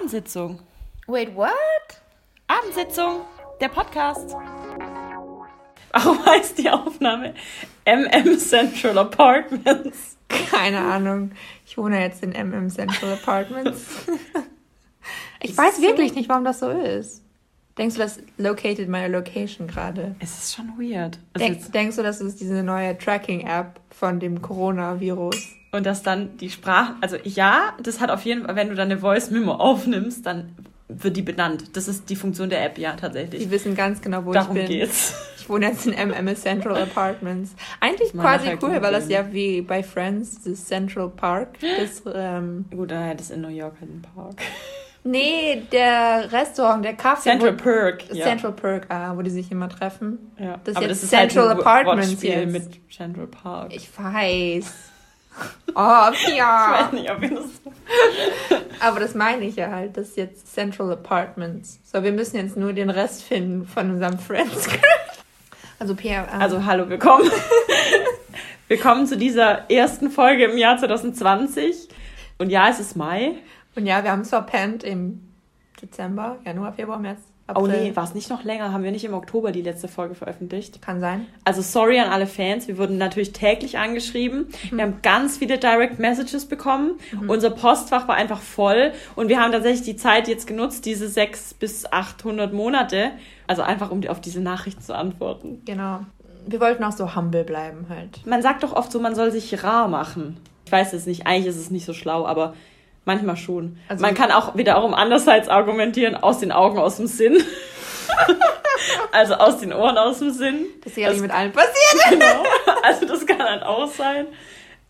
[0.00, 0.58] Abendsitzung.
[1.08, 1.52] Wait, what?
[2.46, 3.20] Abendsitzung,
[3.60, 4.34] der Podcast.
[5.92, 7.34] Warum heißt die Aufnahme
[7.84, 10.16] MM Central Apartments?
[10.50, 11.32] Keine Ahnung.
[11.66, 14.06] Ich wohne jetzt in MM Central Apartments.
[15.42, 17.22] ich weiß wirklich nicht, warum das so ist.
[17.76, 20.16] Denkst du, das located meine Location gerade?
[20.18, 21.18] Es ist schon weird.
[21.34, 25.59] Also Denk, denkst du, das ist diese neue Tracking-App von dem Coronavirus?
[25.72, 28.90] Und dass dann die Sprache, also ja, das hat auf jeden Fall, wenn du dann
[28.90, 30.54] eine Voice Memo aufnimmst, dann
[30.88, 31.76] wird die benannt.
[31.76, 33.42] Das ist die Funktion der App, ja, tatsächlich.
[33.42, 34.78] Die wissen ganz genau, wo Darum ich bin.
[34.80, 35.14] geht's.
[35.38, 37.54] Ich wohne jetzt in MM Central Apartments.
[37.80, 42.02] Eigentlich Mal quasi nachher cool, weil das ja wie bei Friends, das Central Park, das,
[42.12, 44.34] ähm, Gut, hat es in New York halt einen Park.
[45.02, 47.30] nee, der Restaurant, der Kaffee.
[47.30, 48.04] Central wo, Perk.
[48.12, 48.26] Ja.
[48.26, 50.18] Central Park, ah, wo die sich immer treffen.
[50.38, 50.60] ja.
[50.64, 52.52] das ist Aber jetzt das ist Central halt ein Apartments jetzt.
[52.52, 53.74] mit Central Park.
[53.74, 54.72] Ich weiß.
[55.74, 56.78] Oh, Ich ja.
[56.86, 57.44] weiß nicht, ob wir das
[58.80, 59.96] Aber das meine ich ja halt.
[59.96, 61.80] Das ist jetzt Central Apartments.
[61.84, 64.68] So, wir müssen jetzt nur den Rest finden von unserem Friends.
[65.78, 66.26] Also, Pierre.
[66.32, 67.30] ähm, Also hallo, willkommen.
[68.68, 71.88] willkommen zu dieser ersten Folge im Jahr 2020.
[72.38, 73.34] Und ja, es ist Mai.
[73.76, 75.28] Und ja, wir haben es verpennt im
[75.82, 77.20] Dezember, Januar, Februar, März.
[77.54, 77.82] Oh April.
[77.82, 78.72] nee, war es nicht noch länger?
[78.72, 80.82] Haben wir nicht im Oktober die letzte Folge veröffentlicht?
[80.82, 81.26] Kann sein.
[81.44, 84.46] Also sorry an alle Fans, wir wurden natürlich täglich angeschrieben.
[84.70, 86.98] Wir haben ganz viele Direct Messages bekommen.
[87.28, 91.54] Unser Postfach war einfach voll und wir haben tatsächlich die Zeit jetzt genutzt, diese sechs
[91.54, 93.10] bis 800 Monate,
[93.46, 95.62] also einfach um auf diese Nachrichten zu antworten.
[95.64, 96.00] Genau.
[96.46, 98.26] Wir wollten auch so humble bleiben halt.
[98.26, 100.38] Man sagt doch oft so, man soll sich rar machen.
[100.64, 102.54] Ich weiß es nicht, eigentlich ist es nicht so schlau, aber
[103.04, 103.78] manchmal schon.
[103.88, 107.42] Also- man kann auch wiederum andererseits argumentieren, aus den Augen, aus dem Sinn.
[109.12, 110.66] also aus den Ohren, aus dem Sinn.
[110.82, 111.74] Das ist ja nicht mit allen passiert.
[112.10, 112.44] Genau.
[112.82, 114.26] Also das kann halt auch sein.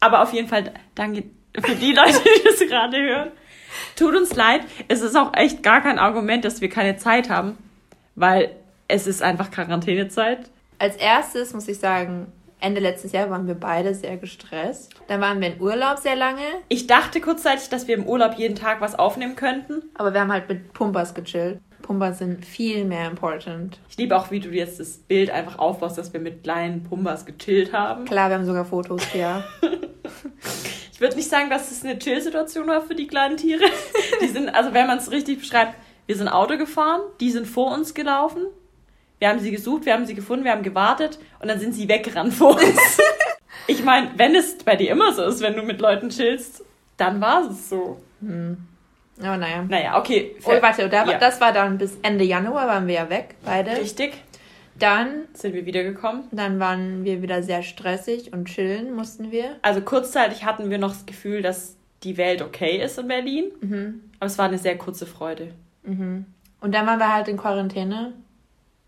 [0.00, 1.24] Aber auf jeden Fall danke
[1.62, 3.30] für die Leute, die das gerade hören.
[3.96, 4.62] Tut uns leid.
[4.88, 7.58] Es ist auch echt gar kein Argument, dass wir keine Zeit haben,
[8.14, 8.54] weil
[8.88, 10.50] es ist einfach Quarantänezeit.
[10.78, 14.94] Als erstes muss ich sagen, Ende letztes Jahr waren wir beide sehr gestresst.
[15.08, 18.54] Dann waren wir in Urlaub sehr lange, Ich dachte kurzzeitig, dass wir im Urlaub jeden
[18.56, 19.82] Tag was aufnehmen könnten.
[19.94, 21.60] aber wir haben halt mit Pumpas gechillt.
[21.82, 23.80] Pumpas sind viel mehr important.
[23.88, 27.24] Ich liebe auch, wie du jetzt das Bild einfach aufbaust, dass wir mit kleinen Pumbas
[27.26, 28.04] gechillt haben.
[28.04, 29.42] Klar, wir haben sogar Fotos, ja.
[30.92, 33.64] Ich würde nicht sagen, dass es eine Chill-Situation war für die kleinen Tiere.
[34.20, 35.74] Die sind, also wenn man es richtig beschreibt,
[36.04, 38.42] wir sind Auto gefahren, die sind vor uns gelaufen.
[39.20, 41.88] Wir haben sie gesucht, wir haben sie gefunden, wir haben gewartet und dann sind sie
[41.88, 42.98] weggerannt vor uns.
[43.66, 46.64] Ich meine, wenn es bei dir immer so ist, wenn du mit Leuten chillst,
[46.96, 48.00] dann war es so.
[49.22, 49.62] Aber naja.
[49.68, 50.34] Naja, okay.
[50.44, 51.18] Oh, warte, da, Ja.
[51.18, 53.70] das war dann bis Ende Januar waren wir ja weg, beide.
[53.72, 54.14] Richtig.
[54.76, 56.24] Dann, Sind wir wiedergekommen.
[56.32, 59.56] dann waren wir wieder sehr stressig und chillen mussten wir.
[59.62, 63.52] Also kurzzeitig hatten wir noch das Gefühl, dass die Welt okay ist in Berlin.
[63.60, 64.00] Mhm.
[64.18, 65.52] Aber es war eine sehr kurze Freude.
[65.84, 66.24] Und
[66.74, 68.14] dann waren wir halt in Quarantäne.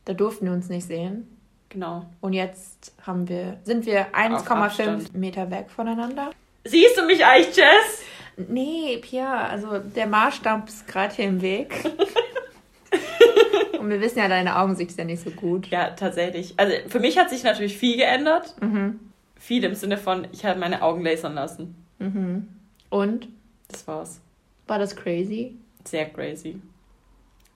[0.04, 1.28] Da durften wir uns nicht sehen.
[1.68, 2.04] Genau.
[2.20, 5.14] Und jetzt haben wir, sind wir Auf 1,5 Abstand.
[5.14, 6.30] Meter weg voneinander.
[6.64, 8.02] Siehst du mich eigentlich, Jess?
[8.36, 11.74] Nee, Pia, also der Maßstab ist gerade hier im Weg.
[13.78, 15.66] Und wir wissen ja, deine Augen sind ja nicht so gut.
[15.68, 16.54] Ja, tatsächlich.
[16.56, 18.54] Also für mich hat sich natürlich viel geändert.
[18.60, 19.00] Mhm.
[19.36, 21.74] Viel im Sinne von, ich habe meine Augen lasern lassen.
[21.98, 22.48] Mhm.
[22.90, 23.28] Und?
[23.69, 24.20] Das war's.
[24.69, 25.56] War das crazy?
[25.84, 26.60] Sehr crazy.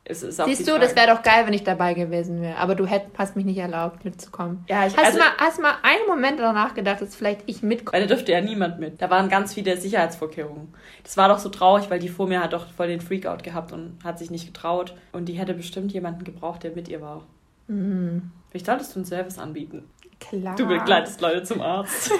[0.08, 2.58] Es Siehst du, das wäre doch geil, wenn ich dabei gewesen wäre.
[2.58, 4.64] Aber du hätt, hast mich nicht erlaubt, mitzukommen.
[4.68, 7.62] Ja, ich, Hast, also, du mal, hast mal einen Moment danach gedacht, dass vielleicht ich
[7.62, 7.92] mitkomme?
[7.92, 9.02] weil da dürfte ja niemand mit.
[9.02, 10.72] Da waren ganz viele Sicherheitsvorkehrungen.
[11.02, 13.72] Das war doch so traurig, weil die vor mir hat doch voll den Freakout gehabt
[13.72, 14.94] und hat sich nicht getraut.
[15.10, 17.24] Und die hätte bestimmt jemanden gebraucht, der mit ihr war.
[17.66, 18.30] Mhm.
[18.50, 19.90] Vielleicht solltest du einen Service anbieten.
[20.20, 20.54] Klar.
[20.54, 22.12] Du begleitest Leute zum Arzt.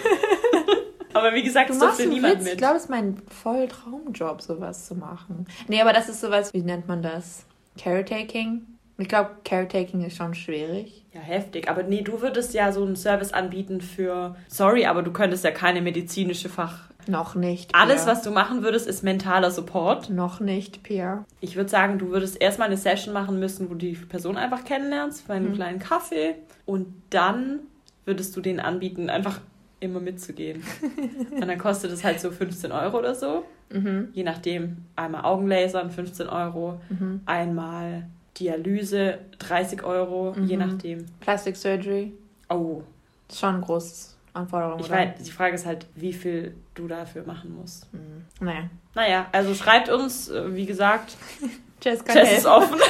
[1.15, 2.45] Aber wie gesagt, es durfte niemand Witz.
[2.45, 2.59] Ich mit.
[2.59, 5.47] glaube, das ist mein voll Traumjob, sowas zu machen.
[5.67, 7.47] Nee, aber das ist sowas, wie nennt man das?
[7.79, 8.63] Caretaking?
[8.99, 11.05] Ich glaube, Caretaking ist schon schwierig.
[11.13, 11.69] Ja, heftig.
[11.69, 14.37] Aber nee, du würdest ja so einen Service anbieten für.
[14.49, 16.91] Sorry, aber du könntest ja keine medizinische Fach.
[17.09, 17.75] Noch nicht.
[17.75, 18.13] Alles, Pia.
[18.13, 20.11] was du machen würdest, ist mentaler Support.
[20.11, 21.25] Noch nicht, Pia.
[21.41, 24.65] Ich würde sagen, du würdest erstmal eine Session machen müssen, wo du die Person einfach
[24.65, 25.55] kennenlernst, für einen Mhm.
[25.55, 26.35] kleinen Kaffee.
[26.65, 27.61] Und dann
[28.07, 29.41] würdest du denen anbieten, einfach
[29.79, 30.65] immer mitzugehen.
[31.31, 33.45] und dann kostet es halt so 15 Euro oder so.
[33.71, 34.09] Mhm.
[34.13, 37.21] Je nachdem, einmal Augenlasern 15 Euro, Mhm.
[37.27, 38.07] einmal
[38.39, 40.67] Dialyse 30 Euro, je Mhm.
[40.69, 41.07] nachdem.
[41.21, 42.13] Plastic Surgery.
[42.49, 42.83] Oh,
[43.29, 47.25] Ist schon eine große Anforderung, ich weiß, die Frage ist halt, wie viel du dafür
[47.27, 47.93] machen musst.
[47.93, 48.25] Mhm.
[48.41, 48.71] Naja.
[48.95, 51.17] Naja, also schreibt uns, äh, wie gesagt,
[51.83, 52.79] Jess kann Jess ist offen.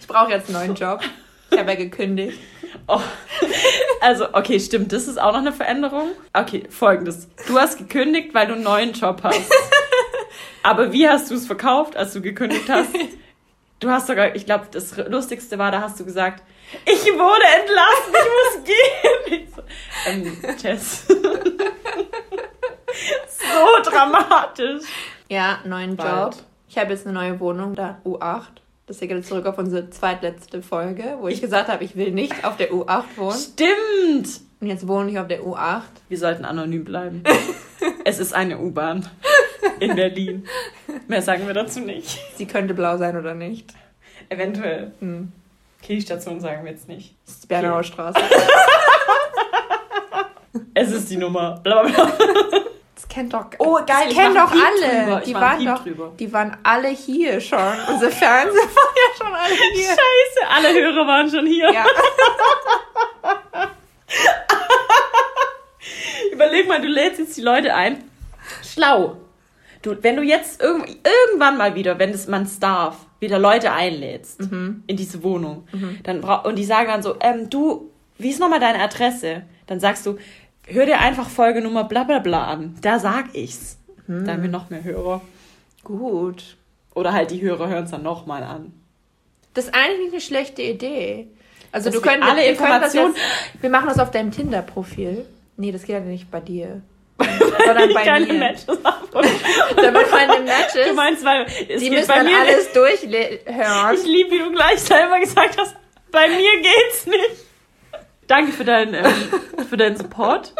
[0.00, 1.00] Ich brauche jetzt einen neuen Job.
[1.52, 2.40] Ich habe ja gekündigt.
[4.00, 6.12] Also, okay, stimmt, das ist auch noch eine Veränderung.
[6.32, 7.28] Okay, folgendes.
[7.46, 9.50] Du hast gekündigt, weil du einen neuen Job hast.
[10.62, 12.90] Aber wie hast du es verkauft, als du gekündigt hast?
[13.78, 16.42] Du hast sogar, ich glaube, das Lustigste war, da hast du gesagt,
[16.84, 18.64] ich wurde entlassen, ich muss
[19.34, 19.44] gehen.
[19.48, 19.62] Ich so,
[20.06, 21.06] ähm, Tess.
[23.28, 24.82] so dramatisch.
[25.28, 26.34] Ja, neuen Bald.
[26.34, 26.44] Job.
[26.68, 28.46] Ich habe jetzt eine neue Wohnung, da U8.
[28.90, 32.44] Das geht jetzt zurück auf unsere zweitletzte Folge, wo ich gesagt habe, ich will nicht
[32.44, 33.38] auf der U8 wohnen.
[33.38, 34.40] Stimmt.
[34.58, 35.82] Und jetzt wohne ich auf der U8.
[36.08, 37.22] Wir sollten anonym bleiben.
[38.04, 39.08] es ist eine U-Bahn
[39.78, 40.44] in Berlin.
[41.06, 42.18] Mehr sagen wir dazu nicht.
[42.34, 43.74] Sie könnte blau sein oder nicht.
[44.28, 44.90] Eventuell.
[44.98, 45.30] Hm.
[45.80, 47.14] Okay, die Station sagen wir jetzt nicht.
[47.26, 48.18] Das ist die Bernauer Straße.
[50.74, 51.60] Es ist die Nummer.
[51.62, 52.12] Blablabla.
[53.10, 53.46] Kennt doch.
[53.58, 55.04] Oh, geil, Das ich kennen doch alle.
[55.04, 55.20] drüber.
[55.26, 55.82] Die waren doch.
[55.82, 56.12] drüber.
[56.18, 57.58] Die waren alle hier schon.
[57.92, 59.88] Unsere Fernseher waren ja schon alle hier.
[59.88, 61.72] Scheiße, alle Hörer waren schon hier.
[61.72, 61.84] Ja.
[66.32, 68.04] Überleg mal, du lädst jetzt die Leute ein.
[68.62, 69.16] Schlau.
[69.82, 73.72] Du, wenn du jetzt irgend, irgendwann mal wieder, wenn es man es darf, wieder Leute
[73.72, 75.66] einlädst in diese Wohnung,
[76.02, 79.42] dann brau und die sagen dann so, ähm, du, wie ist nochmal deine Adresse?
[79.66, 80.18] Dann sagst du,
[80.72, 82.76] hör dir einfach Folge Nummer bla bla bla an.
[82.82, 83.76] Da sag ich's.
[84.06, 85.20] Da haben wir noch mehr Hörer.
[85.84, 86.56] Gut.
[86.94, 88.72] Oder halt die Hörer hören es dann nochmal an.
[89.54, 91.28] Das ist eigentlich nicht eine schlechte Idee.
[91.72, 95.24] Also Dass du könntest alle wir Informationen- Jetzt, wir machen das auf deinem Tinder-Profil.
[95.56, 96.82] Nee, das geht ja nicht bei dir.
[97.66, 98.32] Sondern bei Keine mir.
[98.34, 99.28] Matches haben.
[99.76, 103.94] Damit meine Matches, Du meinst, weil es die müssen bei dann mir alles durchhören.
[103.94, 105.76] Ich liebe, wie du gleich selber gesagt hast,
[106.10, 107.44] bei mir geht's nicht.
[108.30, 109.04] Danke für deinen, ähm,
[109.68, 110.54] für deinen Support.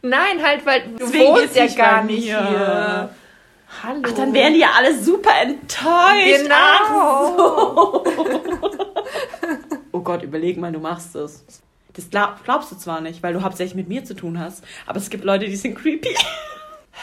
[0.00, 2.48] Nein, halt, weil du Deswegen wohnst ist ja gar nicht mir.
[2.48, 3.10] hier.
[3.82, 4.02] Hallo.
[4.04, 6.42] Ach, dann wären die ja alle super enttäuscht.
[6.42, 7.36] Genau.
[7.36, 8.04] So.
[9.92, 11.44] Oh Gott, überleg mal, du machst das.
[11.92, 14.98] Das glaub, glaubst du zwar nicht, weil du hauptsächlich mit mir zu tun hast, aber
[14.98, 16.16] es gibt Leute, die sind creepy.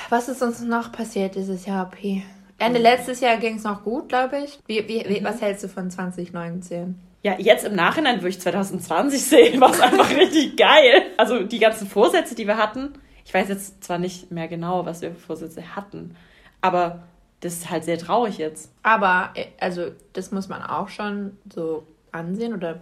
[0.10, 2.24] Was ist uns noch passiert dieses Jahr, P?
[2.58, 4.60] Ende letztes Jahr ging es noch gut, glaube ich.
[4.68, 7.00] Wie, wie, wie, was hältst du von 2019?
[7.24, 11.04] Ja, jetzt im Nachhinein würde ich 2020 sehen, war es einfach richtig geil.
[11.18, 12.94] Also die ganzen Vorsätze, die wir hatten,
[13.26, 16.16] ich weiß jetzt zwar nicht mehr genau, was wir für Vorsätze hatten,
[16.62, 17.04] aber
[17.42, 18.72] das ist halt sehr traurig jetzt.
[18.84, 22.82] Aber, äh, also, das muss man auch schon so ansehen oder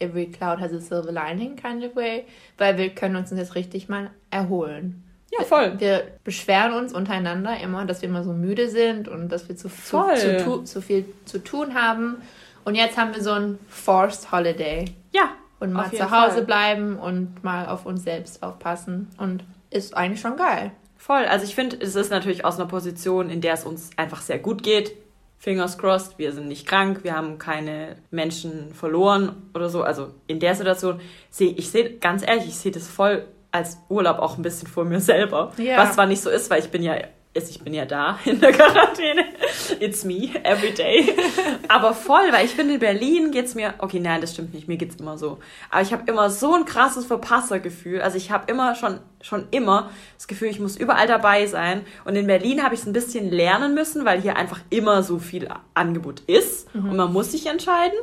[0.00, 2.24] every cloud has a silver lining kind of way,
[2.58, 5.04] weil wir können uns jetzt richtig mal erholen.
[5.38, 5.78] Ja, voll.
[5.78, 9.68] Wir beschweren uns untereinander immer, dass wir immer so müde sind und dass wir zu,
[9.68, 12.16] zu, zu, zu viel zu tun haben.
[12.64, 15.30] Und jetzt haben wir so ein Forced Holiday Ja.
[15.60, 16.44] und mal zu Hause Fall.
[16.44, 19.08] bleiben und mal auf uns selbst aufpassen.
[19.18, 20.72] Und ist eigentlich schon geil.
[20.96, 21.24] Voll.
[21.24, 24.38] Also ich finde, es ist natürlich aus einer Position, in der es uns einfach sehr
[24.38, 24.92] gut geht.
[25.38, 29.82] Fingers crossed, wir sind nicht krank, wir haben keine Menschen verloren oder so.
[29.82, 34.18] Also in der Situation sehe ich sehe ganz ehrlich, ich sehe das voll als Urlaub
[34.18, 35.52] auch ein bisschen vor mir selber.
[35.56, 35.78] Ja.
[35.78, 36.94] Was zwar nicht so ist, weil ich bin ja
[37.32, 39.24] ist, ich bin ja da in der Quarantäne.
[39.78, 41.14] It's me, every day.
[41.68, 44.76] Aber voll, weil ich finde, in Berlin geht's mir, okay, nein, das stimmt nicht, mir
[44.76, 45.38] geht's immer so.
[45.70, 48.00] Aber ich habe immer so ein krasses Verpassergefühl.
[48.02, 51.82] Also ich habe immer schon, schon immer das Gefühl, ich muss überall dabei sein.
[52.04, 55.18] Und in Berlin habe ich es ein bisschen lernen müssen, weil hier einfach immer so
[55.18, 56.68] viel Angebot ist.
[56.74, 57.98] Und man muss sich entscheiden.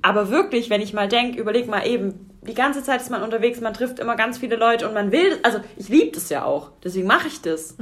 [0.00, 3.60] Aber wirklich, wenn ich mal denke, überleg mal eben, die ganze Zeit ist man unterwegs,
[3.60, 6.70] man trifft immer ganz viele Leute und man will, also ich liebe das ja auch,
[6.84, 7.76] deswegen mache ich das.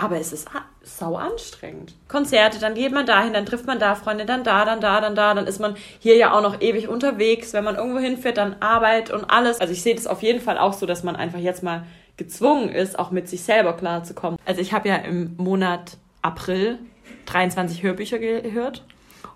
[0.00, 0.48] Aber es ist
[0.82, 1.94] sau anstrengend.
[2.08, 5.14] Konzerte, dann geht man dahin, dann trifft man da Freunde, dann da, dann da, dann
[5.14, 7.52] da, dann ist man hier ja auch noch ewig unterwegs.
[7.52, 9.60] Wenn man irgendwo hinfährt, dann Arbeit und alles.
[9.60, 11.84] Also ich sehe das auf jeden Fall auch so, dass man einfach jetzt mal
[12.16, 14.38] gezwungen ist, auch mit sich selber klarzukommen.
[14.46, 16.78] Also ich habe ja im Monat April
[17.26, 18.84] 23 Hörbücher gehört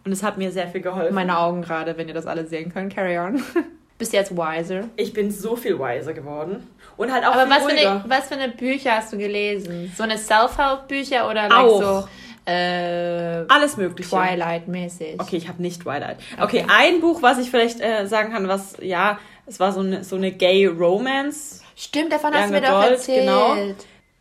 [0.05, 1.15] und es hat mir sehr viel geholfen.
[1.15, 2.95] Meine Augen gerade, wenn ihr das alle sehen könnt.
[2.95, 3.43] Carry on.
[3.99, 4.88] Bist jetzt wiser.
[4.97, 6.67] Ich bin so viel wiser geworden.
[6.97, 9.93] Und halt auch Aber was für, eine, was für eine Bücher hast du gelesen?
[9.97, 12.09] So eine Self-Help-Bücher oder like so
[12.47, 14.11] äh, Alles Mögliche.
[14.11, 15.21] Twilight-mäßig?
[15.21, 16.19] Okay, ich habe nicht Twilight.
[16.41, 20.05] Okay, ein Buch, was ich vielleicht äh, sagen kann, was, ja, es war so eine,
[20.05, 21.63] so eine Gay Romance.
[21.77, 23.21] Stimmt, davon hast du mir doch erzählt.
[23.21, 23.57] genau.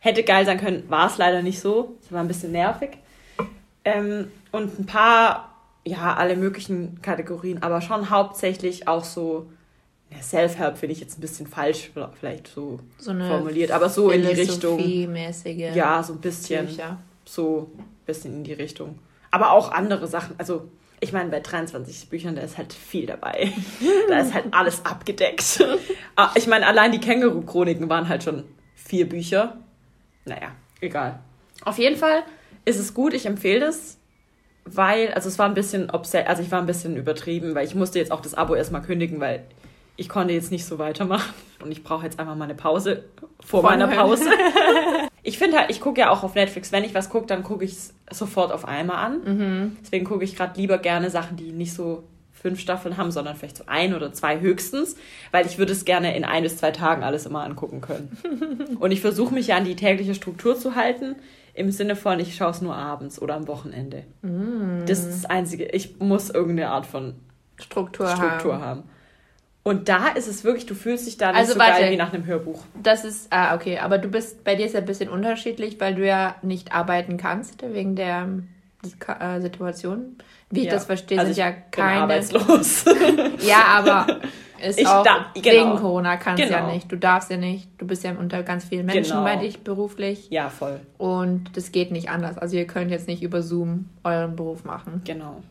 [0.00, 1.96] Hätte geil sein können, war es leider nicht so.
[2.02, 2.90] Es war ein bisschen nervig.
[3.84, 5.54] Ähm, und ein paar,
[5.84, 9.46] ja, alle möglichen Kategorien, aber schon hauptsächlich auch so,
[10.22, 14.28] Self-Help finde ich jetzt ein bisschen falsch vielleicht so, So formuliert, aber so in die
[14.28, 14.78] Richtung.
[14.78, 16.66] Philosophie-mäßige Ja, so ein bisschen.
[16.66, 16.98] Bücher.
[17.24, 18.98] so ein bisschen in die Richtung.
[19.30, 20.34] Aber auch andere Sachen.
[20.38, 20.68] Also,
[21.00, 23.52] ich meine, bei 23 Büchern, da ist halt viel dabei.
[24.08, 25.62] da ist halt alles abgedeckt.
[26.16, 28.44] Ah, ich meine, allein die Känguru-Chroniken waren halt schon
[28.76, 29.56] vier Bücher.
[30.24, 31.18] Naja, egal.
[31.64, 32.22] Auf jeden Fall
[32.64, 33.98] ist es gut, ich empfehle das,
[34.64, 37.74] weil, also es war ein bisschen, obse- also ich war ein bisschen übertrieben, weil ich
[37.74, 39.42] musste jetzt auch das Abo erstmal kündigen, weil
[39.96, 41.32] ich konnte jetzt nicht so weitermachen
[41.62, 43.04] und ich brauche jetzt einfach mal eine Pause
[43.40, 43.88] vor Von meiner.
[43.88, 44.28] Pause.
[45.22, 47.64] ich finde halt, ich gucke ja auch auf Netflix, wenn ich was gucke, dann gucke
[47.64, 49.20] ich es sofort auf einmal an.
[49.24, 49.76] Mhm.
[49.82, 53.56] Deswegen gucke ich gerade lieber gerne Sachen, die nicht so fünf Staffeln haben, sondern vielleicht
[53.56, 54.96] so ein oder zwei höchstens,
[55.30, 58.76] weil ich würde es gerne in ein bis zwei Tagen alles immer angucken können.
[58.80, 61.16] Und ich versuche mich ja an die tägliche Struktur zu halten,
[61.54, 64.04] im Sinne von, ich schaue es nur abends oder am Wochenende.
[64.20, 64.82] Mhm.
[64.86, 65.64] Das ist das Einzige.
[65.66, 67.14] Ich muss irgendeine Art von
[67.56, 68.62] Struktur, Struktur haben.
[68.62, 68.82] haben.
[69.64, 71.80] Und da ist es wirklich, du fühlst dich da nicht Also so warte.
[71.80, 72.62] geil wie nach einem Hörbuch.
[72.82, 75.94] Das ist, ah, okay, aber du bist, bei dir ist ja ein bisschen unterschiedlich, weil
[75.94, 78.28] du ja nicht arbeiten kannst wegen der
[79.18, 80.16] äh, Situation.
[80.50, 80.72] Wie ich Ja.
[80.72, 82.02] das verstehe, Also sind ja ich keine.
[82.02, 82.84] arbeitslos.
[83.40, 84.20] Ja, aber
[84.66, 85.44] ist Ich auch da- genau.
[85.46, 86.72] wegen Corona kannst ja Genau.
[86.72, 86.92] nicht.
[86.92, 87.68] Du darfst ja nicht.
[87.78, 89.24] Du bist ja unter ganz vielen Menschen Genau.
[89.24, 90.80] bei dich beruflich ja, voll.
[90.98, 92.36] und das geht nicht anders.
[92.38, 95.00] Also ihr könnt jetzt nicht über Zoom euren Beruf machen.
[95.04, 95.42] Genau.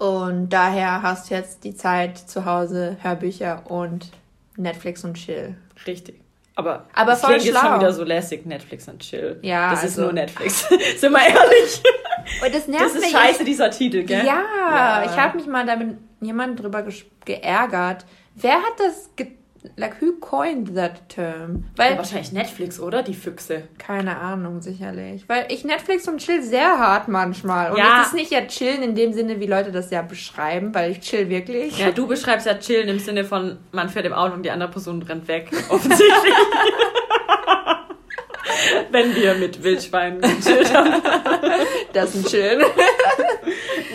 [0.00, 4.10] Und daher hast du jetzt die Zeit zu Hause, Hörbücher und
[4.56, 5.56] Netflix und Chill.
[5.86, 6.18] Richtig.
[6.56, 7.68] Aber, Aber das voll klingt jetzt schlau.
[7.70, 9.38] schon wieder so lässig, Netflix und Chill.
[9.42, 10.60] Ja, Das ist also- nur Netflix.
[10.96, 11.82] Sind wir ehrlich?
[12.44, 14.24] Und das nervt Das ist mich scheiße, dieser Titel, gell?
[14.24, 15.04] Ja, Ja.
[15.04, 16.82] ich habe mich mal damit jemand drüber
[17.26, 18.06] geärgert.
[18.36, 19.28] Wer hat das ge
[19.76, 21.64] like who coined that term?
[21.76, 23.02] Weil Ja, wahrscheinlich Netflix, oder?
[23.02, 23.64] Die Füchse.
[23.78, 28.00] keine Ahnung sicherlich, weil ich Netflix und chill sehr hart manchmal und Ja.
[28.00, 31.00] es ist nicht ja chillen in dem Sinne, wie Leute das ja beschreiben, weil ich
[31.00, 31.78] chill wirklich.
[31.78, 34.70] Ja, du beschreibst ja chillen im Sinne von, man fährt im Auto und die andere
[34.70, 35.50] Person rennt weg.
[35.68, 36.34] Offensichtlich.
[38.90, 41.02] Wenn wir mit Wildschweinen gechillt haben.
[41.92, 42.64] Das ist ein Chillen.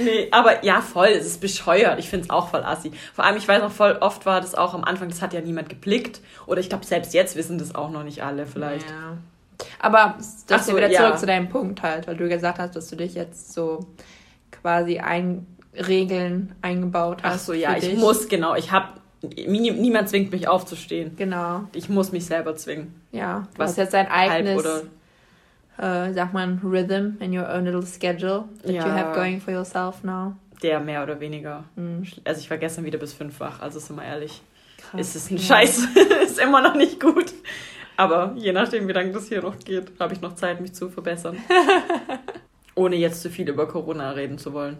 [0.04, 2.00] Nee, aber ja, voll, es ist bescheuert.
[2.00, 2.92] Ich finde es auch voll assi.
[3.14, 5.42] Vor allem, ich weiß noch, voll oft war das auch am Anfang, das hat ja
[5.42, 6.22] niemand geblickt.
[6.48, 8.90] Oder ich glaube, selbst jetzt wissen das auch noch nicht alle vielleicht.
[8.90, 9.18] Ja.
[9.80, 10.16] Aber
[10.48, 11.02] das ist so, wieder ja.
[11.02, 13.86] zurück zu deinem Punkt halt, weil du gesagt hast, dass du dich jetzt so
[14.52, 17.36] quasi ein Regeln eingebaut hast.
[17.36, 17.98] Ach so, ja, ich dich.
[17.98, 18.56] muss, genau.
[18.56, 18.88] Ich habe,
[19.22, 21.16] niemand zwingt mich aufzustehen.
[21.18, 22.94] Genau, Ich muss mich selber zwingen.
[23.12, 23.48] ja.
[23.54, 24.64] Du Was hast jetzt dein Halb eigenes,
[25.77, 28.86] äh, sag mal, Rhythm in your own little schedule that you Ja.
[28.96, 30.34] have going for yourself now.
[30.63, 31.65] der mehr oder weniger.
[31.75, 32.03] Mhm.
[32.24, 34.41] Also ich war gestern wieder bis fünf wach, also sind wir ehrlich.
[34.77, 35.01] Krass.
[35.01, 35.44] Ist es ein Ja.
[35.44, 35.88] Scheiß,
[36.24, 37.34] ist immer noch nicht gut.
[37.98, 40.89] Aber je nachdem, wie lange das hier noch geht, habe ich noch Zeit, mich zu
[40.89, 41.38] verbessern.
[42.75, 44.77] Ohne jetzt zu viel über Corona reden zu wollen.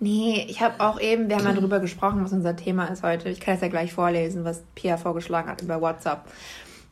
[0.00, 3.28] Nee, ich habe auch eben, wir haben ja drüber gesprochen, was unser Thema ist heute.
[3.28, 6.22] Ich kann es ja gleich vorlesen, was Pia vorgeschlagen hat über WhatsApp.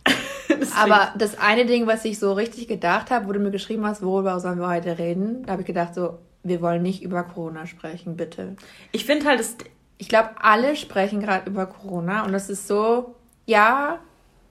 [0.77, 4.03] Aber das eine Ding, was ich so richtig gedacht habe, wo du mir geschrieben hast,
[4.03, 7.67] worüber sollen wir heute reden, da habe ich gedacht, so, wir wollen nicht über Corona
[7.67, 8.57] sprechen, bitte.
[8.93, 9.57] ich finde halt, das,
[9.99, 13.15] Ich glaube, alle sprechen gerade über Corona und das ist so,
[13.47, 13.99] ja,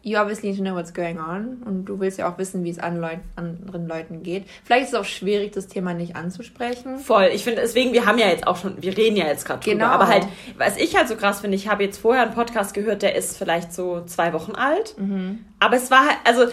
[0.07, 2.69] you obviously need to know what's going on und du willst ja auch wissen, wie
[2.69, 4.45] es an Leut anderen Leuten geht.
[4.63, 6.97] Vielleicht ist es auch schwierig, das Thema nicht anzusprechen.
[6.99, 7.29] Voll.
[7.33, 9.75] Ich finde, deswegen, wir haben ja jetzt auch schon, wir reden ja jetzt gerade drüber.
[9.75, 9.87] Genau.
[9.87, 10.25] Aber halt,
[10.57, 13.37] was ich halt so krass finde, ich habe jetzt vorher einen Podcast gehört, der ist
[13.37, 14.95] vielleicht so zwei Wochen alt.
[15.59, 16.45] Aber es war halt, also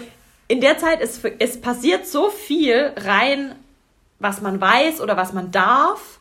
[0.48, 3.54] in der Zeit ist es passiert so viel rein,
[4.18, 6.18] was man weiß oder was man darf.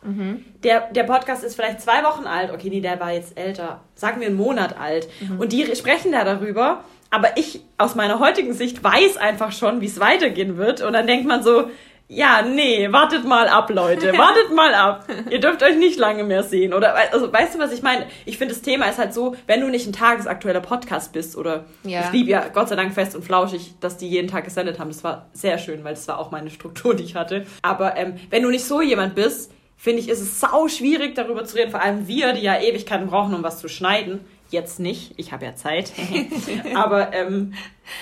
[0.63, 2.51] Der, der Podcast ist vielleicht zwei Wochen alt.
[2.51, 3.81] Okay, nee, der war jetzt älter.
[3.95, 5.09] Sagen wir einen Monat alt.
[5.39, 6.83] Und die sprechen da darüber.
[7.13, 10.81] Aber ich aus meiner heutigen Sicht weiß einfach schon, wie es weitergehen wird.
[10.81, 11.69] Und dann denkt man so,
[12.07, 14.11] ja, nee, wartet mal ab, Leute.
[14.17, 15.05] Wartet mal ab.
[15.29, 16.73] Ihr dürft euch nicht lange mehr sehen.
[16.73, 18.07] Oder also weißt du, was ich meine?
[18.25, 21.65] Ich finde, das Thema ist halt so, wenn du nicht ein tagesaktueller Podcast bist oder
[21.83, 22.01] Ja.
[22.01, 24.89] ich liebe ja Gott sei Dank fest und flauschig, dass die jeden Tag gesendet haben.
[24.89, 27.45] Das war sehr schön, weil das war auch meine Struktur, die ich hatte.
[27.61, 31.45] Aber ähm, wenn du nicht so jemand bist, finde ich, ist es sau schwierig, darüber
[31.45, 31.71] zu reden.
[31.71, 34.19] Vor allem wir, die ja Ewigkeiten brauchen, um was zu schneiden.
[34.53, 35.91] Jetzt nicht, ich habe ja Zeit.
[36.75, 37.53] Aber ähm,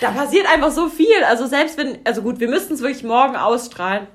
[0.01, 1.23] da passiert einfach so viel.
[1.27, 4.07] Also selbst wenn, also gut, wir müssten es wirklich morgen ausstrahlen,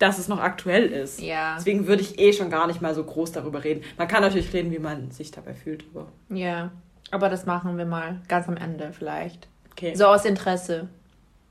[0.00, 1.20] dass es noch aktuell ist.
[1.20, 1.54] Ja.
[1.56, 3.84] Deswegen würde ich eh schon gar nicht mal so groß darüber reden.
[3.96, 5.84] Man kann natürlich reden, wie man sich dabei fühlt.
[5.94, 6.70] Aber Ja.
[7.10, 9.46] Aber das machen wir mal ganz am Ende vielleicht.
[9.72, 9.94] okay.
[9.94, 10.88] So aus Interesse.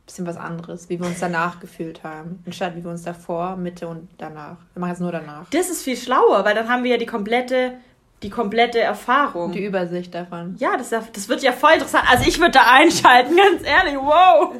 [0.05, 2.41] Bisschen was anderes, wie wir uns danach gefühlt haben.
[2.45, 4.57] Anstatt wie wir uns davor, Mitte und danach.
[4.73, 5.49] Wir machen jetzt nur danach.
[5.49, 7.73] Das ist viel schlauer, weil dann haben wir ja die komplette,
[8.23, 9.51] die komplette Erfahrung.
[9.51, 10.55] Die Übersicht davon.
[10.59, 12.05] ja, das, das wird ja voll interessant.
[12.09, 13.95] Also ich würde da einschalten, ganz ehrlich.
[13.95, 14.55] Wow.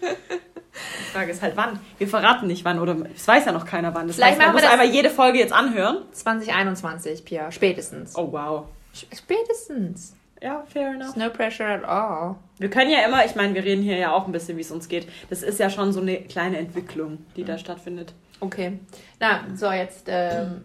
[0.00, 1.80] Die Frage ist halt wann.
[1.98, 4.06] Wir verraten nicht wann oder es weiß ja noch keiner wann.
[4.06, 5.98] Das Vielleicht heißt, man machen muss wir das- einmal jede Folge jetzt anhören.
[6.12, 7.50] 2021, Pia.
[7.50, 8.16] Spätestens.
[8.16, 8.66] Oh wow.
[9.12, 10.14] Spätestens.
[10.42, 11.16] Ja, fair enough.
[11.16, 12.36] No pressure at all.
[12.58, 14.70] Wir können ja immer, ich meine, wir reden hier ja auch ein bisschen, wie es
[14.70, 15.06] uns geht.
[15.28, 18.14] Das ist ja schon so eine kleine Entwicklung, die da stattfindet.
[18.40, 18.78] Okay.
[19.18, 20.64] Na, so jetzt, ähm,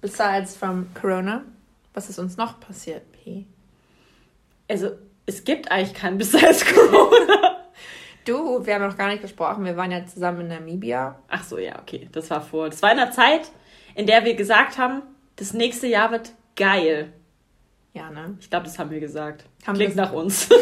[0.00, 1.42] besides from Corona,
[1.94, 3.46] was ist uns noch passiert, P?
[4.68, 4.90] Also,
[5.26, 7.60] es gibt eigentlich kein Besides Corona.
[8.26, 9.66] Du, wir haben noch gar nicht gesprochen.
[9.66, 11.18] Wir waren ja zusammen in Namibia.
[11.28, 12.08] Ach so, ja, okay.
[12.10, 12.70] Das war vor.
[12.70, 13.50] Das war in einer Zeit,
[13.94, 15.02] in der wir gesagt haben,
[15.36, 17.12] das nächste Jahr wird geil.
[17.92, 18.38] Ja, ne?
[18.40, 19.44] Ich glaube, das haben wir gesagt.
[19.66, 20.48] Haben Klingt nach uns.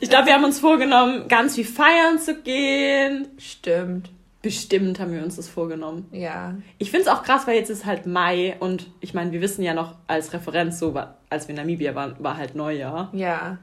[0.00, 3.28] Ich glaube, wir haben uns vorgenommen, ganz viel feiern zu gehen.
[3.38, 4.10] Stimmt.
[4.42, 6.08] Bestimmt haben wir uns das vorgenommen.
[6.10, 6.56] Ja.
[6.78, 9.62] Ich finde es auch krass, weil jetzt ist halt Mai und ich meine, wir wissen
[9.62, 10.92] ja noch als Referenz, so
[11.30, 13.10] als wir in Namibia waren, war halt Neujahr.
[13.14, 13.58] Ja.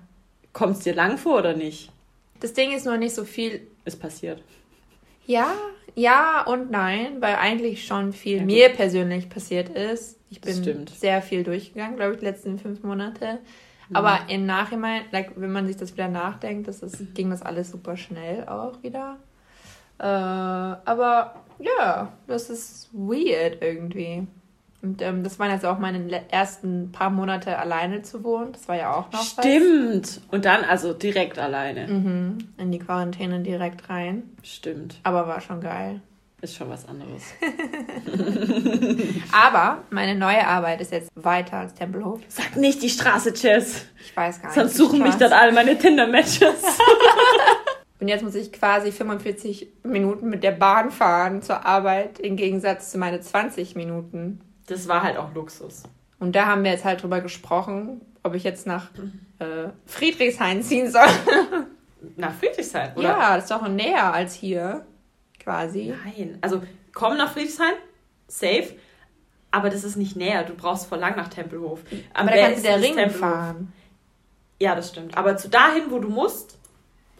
[0.53, 1.91] Kommt es dir lang vor oder nicht?
[2.39, 3.67] Das Ding ist nur nicht so viel.
[3.83, 4.41] Ist passiert.
[5.27, 5.53] Ja,
[5.95, 10.17] ja und nein, weil eigentlich schon viel Ja, mir persönlich passiert ist.
[10.29, 10.89] Ich bin stimmt.
[10.91, 13.39] sehr viel durchgegangen, glaube ich, die letzten fünf Monate.
[13.89, 13.95] Mhm.
[13.95, 17.71] Aber im Nachhinein, like, wenn man sich das wieder nachdenkt, das ist, ging das alles
[17.71, 19.17] super schnell auch wieder.
[19.99, 24.27] Äh, aber ja, das ist weird irgendwie.
[24.81, 28.53] Und ähm, das waren jetzt auch meine ersten paar Monate alleine zu wohnen.
[28.53, 29.31] Das war ja auch noch was.
[29.31, 30.21] Stimmt.
[30.31, 31.87] Und dann also direkt alleine.
[31.87, 34.23] Mhm, in die Quarantäne direkt rein.
[34.41, 34.99] Stimmt.
[35.03, 35.99] Aber war schon geil.
[36.41, 37.23] Ist schon was anderes.
[39.33, 42.21] Aber meine neue Arbeit ist jetzt weiter als Tempelhof.
[42.29, 43.85] Sag nicht die Straße, Jess.
[44.01, 44.55] Ich weiß gar nicht.
[44.55, 46.39] Sonst suchen mich dann alle meine Tinder-Matches.
[47.99, 52.91] Und jetzt muss ich quasi 45 Minuten mit der Bahn fahren zur Arbeit, im Gegensatz
[52.91, 54.39] zu meine 20 Minuten.
[54.67, 55.83] Das war halt auch Luxus.
[56.19, 58.89] Und da haben wir jetzt halt drüber gesprochen, ob ich jetzt nach
[59.39, 61.07] äh, Friedrichshain ziehen soll.
[62.15, 63.03] Nach Friedrichshain, oder?
[63.03, 64.85] Ja, das ist doch näher als hier,
[65.37, 65.93] quasi.
[66.05, 66.37] Nein.
[66.39, 66.61] Also,
[66.93, 67.73] komm nach Friedrichshain.
[68.29, 68.69] Safe.
[69.51, 70.43] Aber das ist nicht näher.
[70.43, 71.81] Du brauchst voll lang nach Tempelhof.
[72.13, 73.17] Am Aber da kannst du der Ring Tempelhof.
[73.19, 73.73] fahren.
[74.61, 75.17] Ja, das stimmt.
[75.17, 76.58] Aber zu dahin, wo du musst,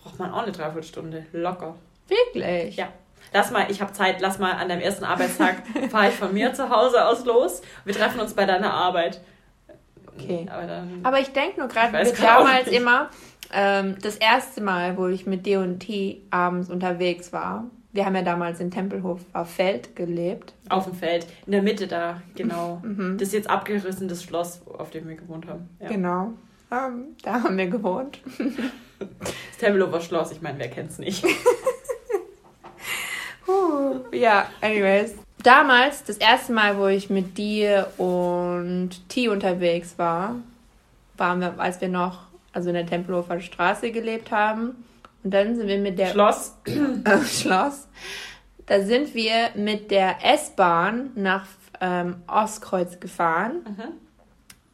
[0.02, 1.26] braucht man auch eine Dreiviertelstunde.
[1.32, 1.76] Locker.
[2.08, 2.76] Wirklich?
[2.76, 2.90] Ja.
[3.34, 6.54] Lass mal, ich habe Zeit, lass mal an deinem ersten Arbeitstag, fahre ich von mir
[6.54, 7.62] zu Hause aus los.
[7.86, 9.22] Wir treffen uns bei deiner Arbeit.
[10.08, 10.48] Okay.
[10.52, 11.00] Aber dann.
[11.04, 12.80] Aber ich denke nur gerade, wir auch damals nicht.
[12.80, 13.10] immer,
[13.54, 18.60] ähm, das erste Mal, wo ich mit D&T abends unterwegs war, wir haben ja damals
[18.60, 20.54] in Tempelhof auf Feld gelebt.
[20.70, 22.82] Auf dem Feld, in der Mitte da, genau.
[22.84, 23.18] Mhm.
[23.18, 25.70] Das ist jetzt abgerissen, das Schloss, auf dem wir gewohnt haben.
[25.80, 25.88] Ja.
[25.88, 26.34] Genau.
[26.72, 28.20] Ähm, da haben wir gewohnt.
[29.00, 31.24] Das Tempelhofer Schloss, ich meine, wer kennt's nicht?
[34.12, 35.16] Ja, anyways.
[35.44, 40.36] Damals, das erste Mal, wo ich mit dir und T unterwegs war,
[41.18, 44.84] waren wir, als wir noch also in der Tempelhofer Straße gelebt haben.
[45.24, 46.58] Und dann sind wir mit der Schloss.
[46.66, 47.88] äh, Schloss.
[48.66, 51.46] Da sind wir mit der S-Bahn nach
[51.82, 53.84] ähm, Ostkreuz gefahren, Mhm.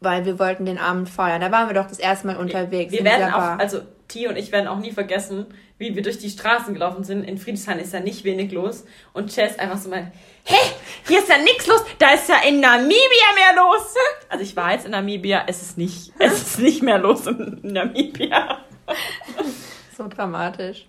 [0.01, 1.41] weil wir wollten den Abend feiern.
[1.41, 2.91] Da waren wir doch das erste Mal unterwegs.
[2.91, 3.81] Wir werden auch, also
[4.15, 5.45] T und ich werden auch nie vergessen,
[5.77, 7.23] wie wir durch die Straßen gelaufen sind.
[7.23, 8.85] In Friedrichshain ist ja nicht wenig los.
[9.13, 10.11] Und Chess einfach so mal,
[10.45, 10.55] hä,
[11.07, 12.95] hier ist ja nichts los, da ist ja in Namibia
[13.35, 13.95] mehr los.
[14.27, 17.59] Also ich war jetzt in Namibia, es ist nicht, es ist nicht mehr los in
[17.61, 18.59] Namibia.
[19.97, 20.87] so dramatisch.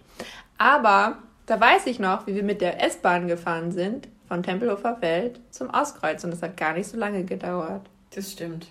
[0.59, 5.41] Aber da weiß ich noch, wie wir mit der S-Bahn gefahren sind von Tempelhofer Feld
[5.51, 6.25] zum Ostkreuz.
[6.25, 7.83] Und das hat gar nicht so lange gedauert.
[8.15, 8.67] Das stimmt.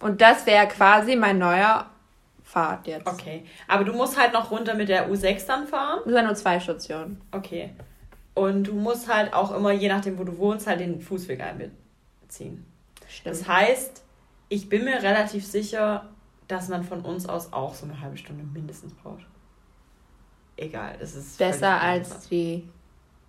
[0.00, 1.86] Und das wäre quasi mein neuer
[2.46, 3.08] Fahrt jetzt.
[3.08, 3.44] Okay.
[3.66, 5.98] Aber du musst halt noch runter mit der U6 dann fahren.
[6.04, 7.20] Das waren nur zwei Stationen.
[7.32, 7.70] Okay.
[8.34, 12.64] Und du musst halt auch immer, je nachdem, wo du wohnst, halt den Fußweg einbeziehen.
[13.08, 13.26] Stimmt.
[13.26, 14.04] Das heißt,
[14.48, 16.08] ich bin mir relativ sicher,
[16.46, 19.26] dass man von uns aus auch so eine halbe Stunde mindestens braucht.
[20.56, 21.38] Egal, das ist.
[21.38, 22.68] besser als die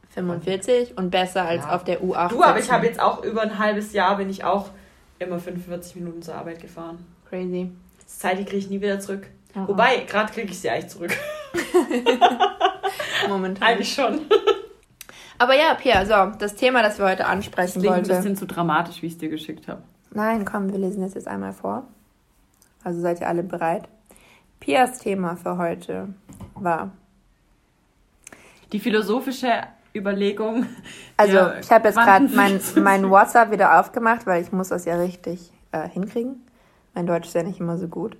[0.09, 1.75] 45 und besser als Ja.
[1.75, 2.29] auf der U8.
[2.29, 4.69] Du, aber ich habe jetzt auch über ein halbes Jahr bin ich auch
[5.17, 7.03] immer 45 Minuten zur Arbeit gefahren.
[7.27, 7.71] Crazy.
[8.07, 9.27] Das Zeit, die kriege ich nie wieder zurück.
[9.53, 9.67] Aha.
[9.67, 11.11] Wobei, gerade kriege ich sie eigentlich zurück.
[13.27, 13.67] Momentan.
[13.67, 14.21] Eigentlich schon.
[15.37, 18.15] Aber ja, Pia, so, das Thema, das wir heute Das ansprechen klingt ein wollten.
[18.15, 19.83] bisschen zu dramatisch, wie ich es dir geschickt habe.
[20.11, 21.83] Nein, komm, wir lesen das jetzt einmal vor.
[22.83, 23.87] Also seid ihr alle bereit?
[24.59, 26.07] Pias Thema für heute
[26.55, 26.91] war.
[28.71, 30.65] Die philosophische Überlegung.
[31.17, 34.95] Also, ich habe jetzt gerade mein, mein WhatsApp wieder aufgemacht, weil ich muss das ja
[34.95, 36.41] richtig äh, hinkriegen.
[36.97, 38.17] Mein Deutsch ist ja nicht immer so gut.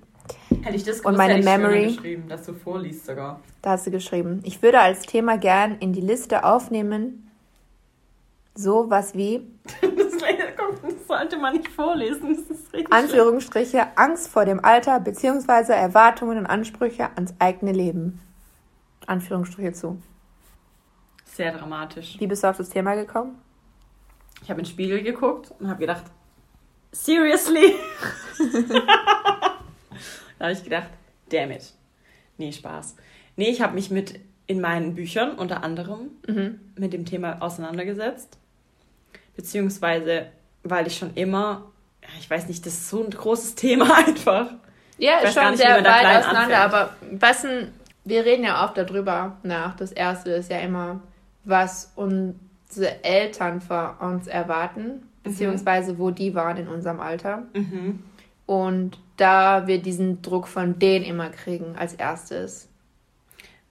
[0.62, 1.86] Hätte ich das Und gewusst, meine ich schöner Memory?
[1.86, 3.40] geschrieben, dass du vorliest sogar.
[3.60, 4.40] Da hast du geschrieben.
[4.44, 7.28] Ich würde als Thema gern in die Liste aufnehmen,
[8.54, 12.36] so was wie Das, sollte man nicht vorlesen.
[12.36, 12.86] Das ist richtig schlimm.
[12.92, 18.20] Anführungsstriche Angst vor dem Alter beziehungsweise Erwartungen und Ansprüche ans eigene Leben.
[19.08, 20.00] Anführungsstriche zu.
[21.24, 22.14] Sehr dramatisch.
[22.20, 23.38] Wie bist du auf das Thema gekommen?
[24.44, 26.04] Ich habe in den Spiegel geguckt und habe gedacht,
[26.92, 27.74] seriously?
[30.38, 30.88] da habe ich gedacht,
[31.30, 31.72] damn it.
[32.36, 32.96] Nee, Spaß.
[33.36, 36.60] Nee, ich habe mich mit in meinen Büchern unter anderem Mhm.
[36.76, 38.38] mit dem Thema auseinandergesetzt.
[39.36, 40.26] Beziehungsweise,
[40.62, 41.70] weil ich schon immer,
[42.18, 44.52] ich weiß nicht, das ist so ein großes Thema einfach.
[44.98, 45.86] Ja, ist schon nicht, sehr weit
[46.24, 46.74] auseinander, anfängt.
[46.74, 47.68] aber was denn,
[48.04, 49.76] wir reden ja oft darüber nach.
[49.76, 51.00] Das erste ist ja immer,
[51.44, 57.44] was unsere Eltern von uns erwarten, beziehungsweise wo die waren in unserem Alter.
[57.54, 58.02] Mhm.
[58.46, 62.68] Und da wir diesen Druck von denen immer kriegen als erstes.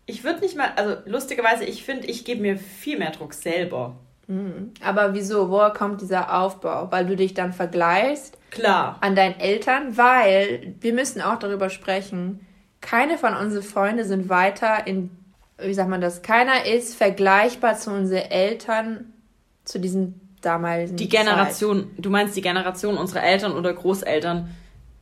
[0.06, 3.96] Ich würde nicht mal, also lustigerweise, ich finde, ich gebe mir viel mehr Druck selber.
[4.28, 4.74] Mhm.
[4.84, 5.50] Aber wieso?
[5.50, 6.92] Woher kommt dieser Aufbau?
[6.92, 8.38] Weil du dich dann vergleichst?
[8.52, 8.98] Klar.
[9.02, 9.98] An deinen Eltern?
[9.98, 12.46] Weil wir müssen auch darüber sprechen.
[12.82, 15.10] Keine von unseren Freunden sind weiter in,
[15.58, 16.22] wie sagt man das?
[16.22, 19.14] Keiner ist vergleichbar zu unseren Eltern
[19.64, 20.96] zu diesem damaligen.
[20.96, 22.06] Die Generation, Zeit.
[22.06, 24.50] du meinst die Generation unserer Eltern oder Großeltern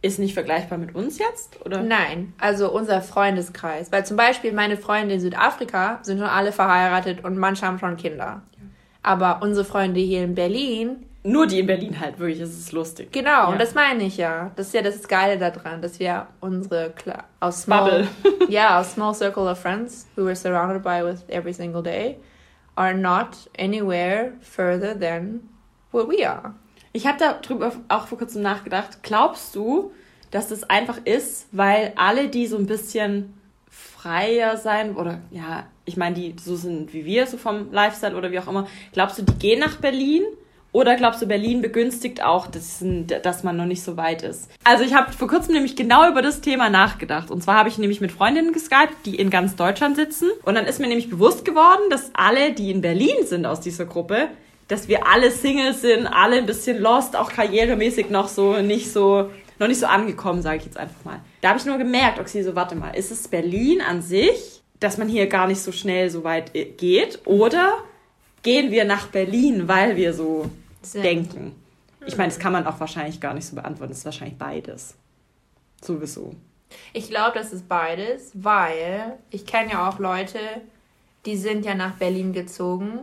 [0.02, 1.66] ist nicht vergleichbar mit uns jetzt?
[1.66, 1.82] Oder?
[1.82, 3.92] Nein, also unser Freundeskreis.
[3.92, 7.98] Weil zum Beispiel meine Freunde in Südafrika sind schon alle verheiratet und manche haben schon
[7.98, 8.44] Kinder.
[9.02, 11.06] Aber unsere Freunde hier in Berlin.
[11.24, 13.12] Nur die in Berlin halt, wirklich, das ist lustig.
[13.12, 13.46] Genau, ja.
[13.46, 14.52] und das meine ich ja.
[14.56, 16.94] Das ist ja das Geile daran, dass wir unsere
[17.40, 18.48] aus small, Bubble.
[18.48, 22.20] yeah, aus small circle of friends who we're surrounded by with every single day
[22.76, 25.50] are not anywhere further than
[25.92, 26.56] where we are.
[26.94, 29.04] Ich habe darüber auch vor kurzem nachgedacht.
[29.04, 29.92] Glaubst du,
[30.32, 33.34] dass das einfach ist, weil alle, die so ein bisschen
[33.70, 38.32] freier sein oder ja, ich meine, die so sind wie wir, so vom Lifestyle oder
[38.32, 40.24] wie auch immer, glaubst du, die gehen nach Berlin?
[40.76, 42.84] Oder glaubst du, Berlin begünstigt auch, dass,
[43.24, 44.50] dass man noch nicht so weit ist?
[44.66, 47.32] Also ich habe vor kurzem nämlich genau über das Thema nachgedacht.
[47.32, 50.30] Und zwar habe ich nämlich mit Freundinnen geskypt, die in ganz Deutschland sitzen.
[50.44, 53.86] Und dann ist mir nämlich bewusst geworden, dass alle, die in Berlin sind aus dieser
[53.86, 54.28] Gruppe,
[54.68, 59.30] dass wir alle Singles sind, alle ein bisschen lost, auch karrieremäßig noch so nicht so
[59.60, 61.22] noch nicht so angekommen, sage ich jetzt einfach mal.
[61.40, 64.98] Da habe ich nur gemerkt, okay, so warte mal, ist es Berlin an sich, dass
[64.98, 67.76] man hier gar nicht so schnell so weit äh, geht oder
[68.44, 70.50] gehen wir nach Berlin, weil wir so
[70.92, 71.04] Sehr.
[71.04, 71.56] denken?
[72.06, 74.96] Ich meine, das kann man auch wahrscheinlich gar nicht so beantworten, das ist wahrscheinlich beides.
[75.82, 76.36] Sowieso.
[76.94, 80.40] Ich glaube, das ist beides, weil ich kenne ja auch Leute,
[81.26, 83.00] die sind ja nach Berlin gezogen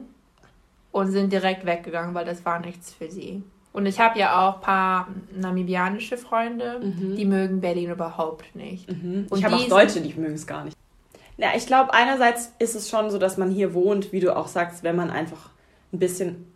[0.93, 3.43] und sind direkt weggegangen, weil das war nichts für sie.
[3.73, 7.17] Und ich habe ja auch ein paar namibianische Freunde, mhm.
[7.17, 8.91] die mögen Berlin überhaupt nicht.
[8.91, 9.27] Mhm.
[9.35, 10.77] ich habe auch Deutsche, die mögen es gar nicht.
[11.39, 14.49] Ja, ich glaube, einerseits ist es schon so, dass man hier wohnt, wie du auch
[14.49, 15.51] sagst, wenn man einfach
[15.93, 16.52] ein bisschen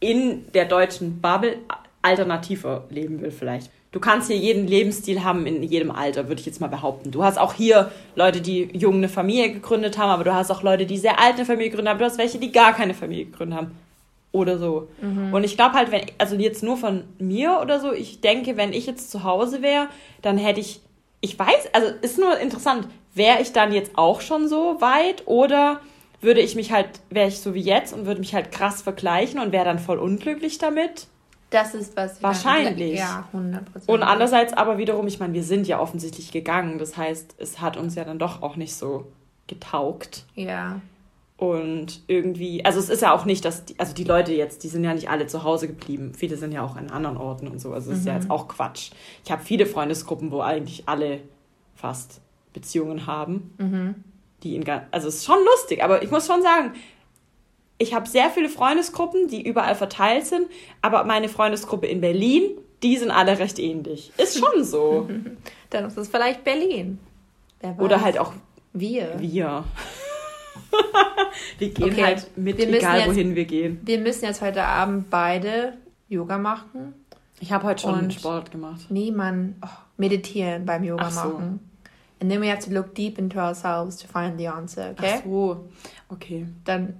[0.00, 1.58] in der deutschen Bubble
[2.02, 3.70] alternativer leben will vielleicht.
[3.92, 7.12] Du kannst hier jeden Lebensstil haben in jedem Alter, würde ich jetzt mal behaupten.
[7.12, 10.62] Du hast auch hier Leute, die jung eine Familie gegründet haben, aber du hast auch
[10.62, 11.98] Leute, die sehr alt eine Familie gegründet haben.
[11.98, 13.70] Du hast welche, die gar keine Familie gegründet haben.
[14.32, 14.88] Oder so.
[15.00, 15.32] Mhm.
[15.32, 18.74] Und ich glaube halt, wenn, also jetzt nur von mir oder so, ich denke, wenn
[18.74, 19.88] ich jetzt zu Hause wäre,
[20.20, 20.80] dann hätte ich,
[21.22, 25.80] ich weiß, also ist nur interessant, wäre ich dann jetzt auch schon so weit oder
[26.26, 29.40] würde ich mich halt, wäre ich so wie jetzt und würde mich halt krass vergleichen
[29.40, 31.06] und wäre dann voll unglücklich damit?
[31.50, 32.20] Das ist was.
[32.22, 32.98] Wahrscheinlich.
[32.98, 33.86] Ja, 100%.
[33.86, 36.78] Und andererseits aber wiederum, ich meine, wir sind ja offensichtlich gegangen.
[36.78, 39.06] Das heißt, es hat uns ja dann doch auch nicht so
[39.46, 40.26] getaugt.
[40.34, 40.80] Ja.
[41.36, 44.68] Und irgendwie, also es ist ja auch nicht, dass, die, also die Leute jetzt, die
[44.68, 46.12] sind ja nicht alle zu Hause geblieben.
[46.16, 47.72] Viele sind ja auch an anderen Orten und so.
[47.72, 48.00] Also es mhm.
[48.00, 48.20] ist ja mhm.
[48.20, 48.90] jetzt auch Quatsch.
[49.24, 51.20] Ich habe viele Freundesgruppen, wo eigentlich alle
[51.74, 52.20] fast
[52.52, 53.54] Beziehungen haben.
[53.58, 53.94] Mhm.
[54.46, 56.72] Die in, also es ist schon lustig, aber ich muss schon sagen,
[57.78, 60.46] ich habe sehr viele Freundesgruppen, die überall verteilt sind,
[60.82, 64.12] aber meine Freundesgruppe in Berlin, die sind alle recht ähnlich.
[64.16, 65.08] Ist schon so.
[65.70, 66.98] Dann ist es vielleicht Berlin.
[67.78, 68.32] Oder halt auch
[68.72, 69.16] wir.
[69.18, 69.64] Wir.
[71.58, 72.04] wir gehen okay.
[72.04, 73.80] halt mit, egal jetzt, wohin wir gehen.
[73.84, 75.74] Wir müssen jetzt heute Abend beide
[76.08, 76.94] Yoga machen.
[77.40, 78.86] Ich habe heute schon Sport gemacht.
[78.88, 81.20] Nee, man, oh, meditieren beim Yoga so.
[81.20, 81.65] machen.
[82.20, 85.16] And then we have to look deep into ourselves to find the answer, okay?
[85.18, 85.68] Ach so,
[86.08, 86.46] okay.
[86.64, 86.94] Dann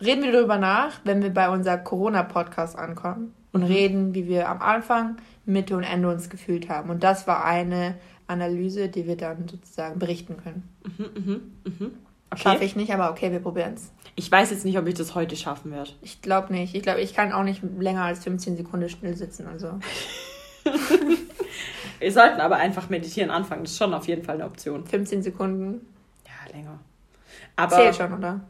[0.00, 3.66] reden wir darüber nach, wenn wir bei unser Corona-Podcast ankommen und mhm.
[3.66, 5.16] reden, wie wir am Anfang,
[5.46, 6.90] Mitte und Ende uns gefühlt haben.
[6.90, 7.96] Und das war eine
[8.28, 10.68] Analyse, die wir dann sozusagen berichten können.
[10.84, 11.90] Mhm, mhm, mhm.
[12.32, 12.42] Okay.
[12.42, 13.90] Schaffe ich nicht, aber okay, wir probieren es.
[14.14, 15.90] Ich weiß jetzt nicht, ob ich das heute schaffen werde.
[16.00, 16.76] Ich glaube nicht.
[16.76, 19.48] Ich glaube, ich kann auch nicht länger als 15 Sekunden still sitzen.
[19.48, 19.80] Also.
[22.00, 23.62] wir sollten aber einfach meditieren anfangen.
[23.62, 24.84] Das ist schon auf jeden Fall eine Option.
[24.86, 25.86] 15 Sekunden?
[26.26, 26.80] Ja, länger.
[27.56, 28.40] Aber Zählt schon, oder?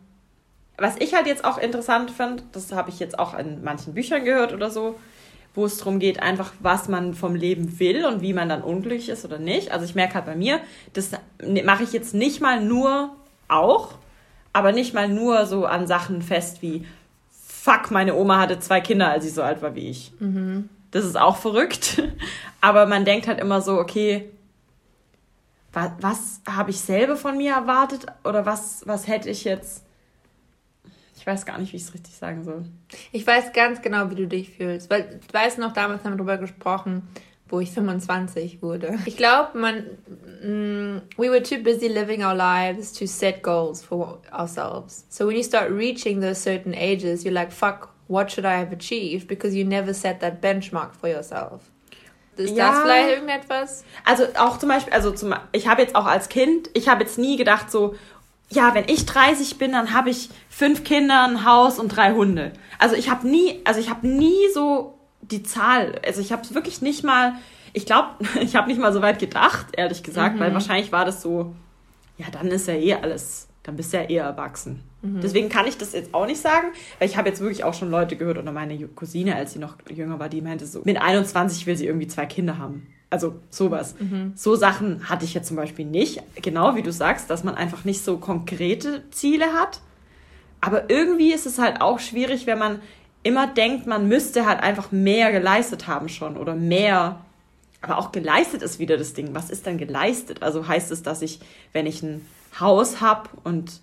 [0.79, 4.25] Was ich halt jetzt auch interessant finde, das habe ich jetzt auch in manchen Büchern
[4.25, 4.99] gehört oder so,
[5.55, 9.09] wo es darum geht, einfach was man vom Leben will und wie man dann unglücklich
[9.09, 9.73] ist oder nicht.
[9.73, 10.61] Also ich merke halt bei mir,
[10.93, 11.11] das
[11.65, 13.11] mache ich jetzt nicht mal nur
[13.49, 13.95] auch,
[14.53, 16.87] aber nicht mal nur so an Sachen fest wie,
[17.31, 20.13] fuck, meine Oma hatte zwei Kinder, als sie so alt war wie ich.
[20.21, 20.69] Mhm.
[20.91, 22.03] Das ist auch verrückt.
[22.61, 24.31] Aber man denkt halt immer so, okay,
[25.73, 29.85] was, was habe ich selber von mir erwartet oder was, was hätte ich jetzt.
[31.17, 32.65] Ich weiß gar nicht, wie ich es richtig sagen soll.
[33.13, 34.89] Ich weiß ganz genau, wie du dich fühlst.
[34.89, 37.03] Weil, du weißt noch, damals haben wir darüber gesprochen,
[37.47, 38.99] wo ich 25 wurde.
[39.05, 39.85] Ich glaube, man,
[40.43, 45.05] mm, we were too busy living our lives to set goals for ourselves.
[45.11, 48.73] So when you start reaching those certain ages, you're like, fuck, what should I have
[48.73, 49.29] achieved?
[49.29, 51.63] Because you never set that benchmark for yourself.
[52.37, 52.71] Ist ja.
[52.71, 53.85] das vielleicht irgendetwas?
[54.05, 57.19] Also auch zum Beispiel, also zum, ich habe jetzt auch als Kind, ich habe jetzt
[57.19, 57.95] nie gedacht so,
[58.49, 62.53] ja, wenn ich 30 bin, dann habe ich fünf Kinder, ein Haus und drei Hunde.
[62.79, 66.55] Also ich habe nie, also ich habe nie so die Zahl, also ich habe es
[66.55, 67.35] wirklich nicht mal,
[67.73, 68.09] ich glaube,
[68.41, 70.41] ich habe nicht mal so weit gedacht, ehrlich gesagt, mhm.
[70.41, 71.55] weil wahrscheinlich war das so,
[72.19, 74.83] ja, dann ist ja eh alles, dann bist du ja eher erwachsen.
[75.03, 75.21] Mhm.
[75.21, 76.69] Deswegen kann ich das jetzt auch nicht sagen,
[76.99, 79.77] weil ich habe jetzt wirklich auch schon Leute gehört oder meine Cousine, als sie noch
[79.89, 82.87] jünger war, die meinte so, mit 21 will sie irgendwie zwei Kinder haben.
[83.11, 83.97] Also sowas.
[83.99, 84.33] Mhm.
[84.37, 86.23] So Sachen hatte ich jetzt zum Beispiel nicht.
[86.37, 89.81] Genau wie du sagst, dass man einfach nicht so konkrete Ziele hat.
[90.61, 92.81] Aber irgendwie ist es halt auch schwierig, wenn man
[93.23, 97.21] immer denkt, man müsste halt einfach mehr geleistet haben schon oder mehr.
[97.83, 99.35] Aber auch geleistet ist wieder das Ding.
[99.35, 100.43] Was ist dann geleistet?
[100.43, 101.41] Also heißt es, dass ich,
[101.73, 102.25] wenn ich ein
[102.59, 103.81] Haus habe und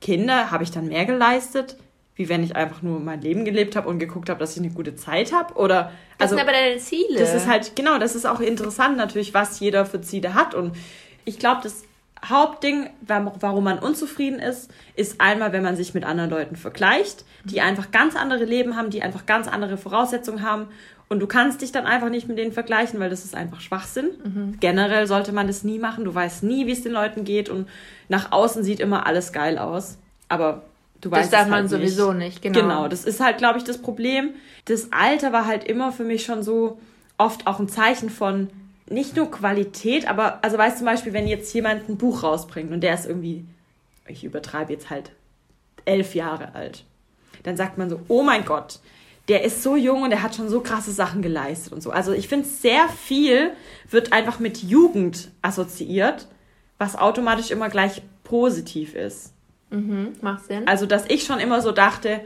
[0.00, 1.76] Kinder, habe ich dann mehr geleistet?
[2.16, 4.72] wie wenn ich einfach nur mein Leben gelebt habe und geguckt habe, dass ich eine
[4.72, 5.54] gute Zeit habe.
[5.54, 7.18] Oder das also, sind aber deine Ziele.
[7.18, 10.54] Das ist halt, genau, das ist auch interessant natürlich, was jeder für Ziele hat.
[10.54, 10.74] Und
[11.26, 11.84] ich glaube, das
[12.24, 17.60] Hauptding, warum man unzufrieden ist, ist einmal, wenn man sich mit anderen Leuten vergleicht, die
[17.60, 20.68] einfach ganz andere Leben haben, die einfach ganz andere Voraussetzungen haben.
[21.08, 24.10] Und du kannst dich dann einfach nicht mit denen vergleichen, weil das ist einfach Schwachsinn.
[24.24, 24.56] Mhm.
[24.60, 26.04] Generell sollte man das nie machen.
[26.04, 27.68] Du weißt nie, wie es den Leuten geht und
[28.08, 29.98] nach außen sieht immer alles geil aus.
[30.28, 30.62] Aber
[31.00, 32.42] Du weißt das darf man halt sowieso nicht.
[32.42, 32.60] genau.
[32.60, 34.30] Genau, das ist halt, glaube ich, das Problem.
[34.64, 36.78] Das Alter war halt immer für mich schon so
[37.18, 38.48] oft auch ein Zeichen von
[38.88, 42.72] nicht nur Qualität, aber, also weißt du zum Beispiel, wenn jetzt jemand ein Buch rausbringt
[42.72, 43.44] und der ist irgendwie,
[44.06, 45.10] ich übertreibe jetzt halt
[45.84, 46.84] elf Jahre alt,
[47.42, 48.80] dann sagt man so, oh mein Gott,
[49.28, 51.90] der ist so jung und der hat schon so krasse Sachen geleistet und so.
[51.90, 53.50] Also ich finde, sehr viel
[53.90, 56.28] wird einfach mit Jugend assoziiert,
[56.78, 59.32] was automatisch immer gleich positiv ist.
[59.70, 60.68] Mhm, macht Sinn.
[60.68, 62.20] Also, dass ich schon immer so dachte,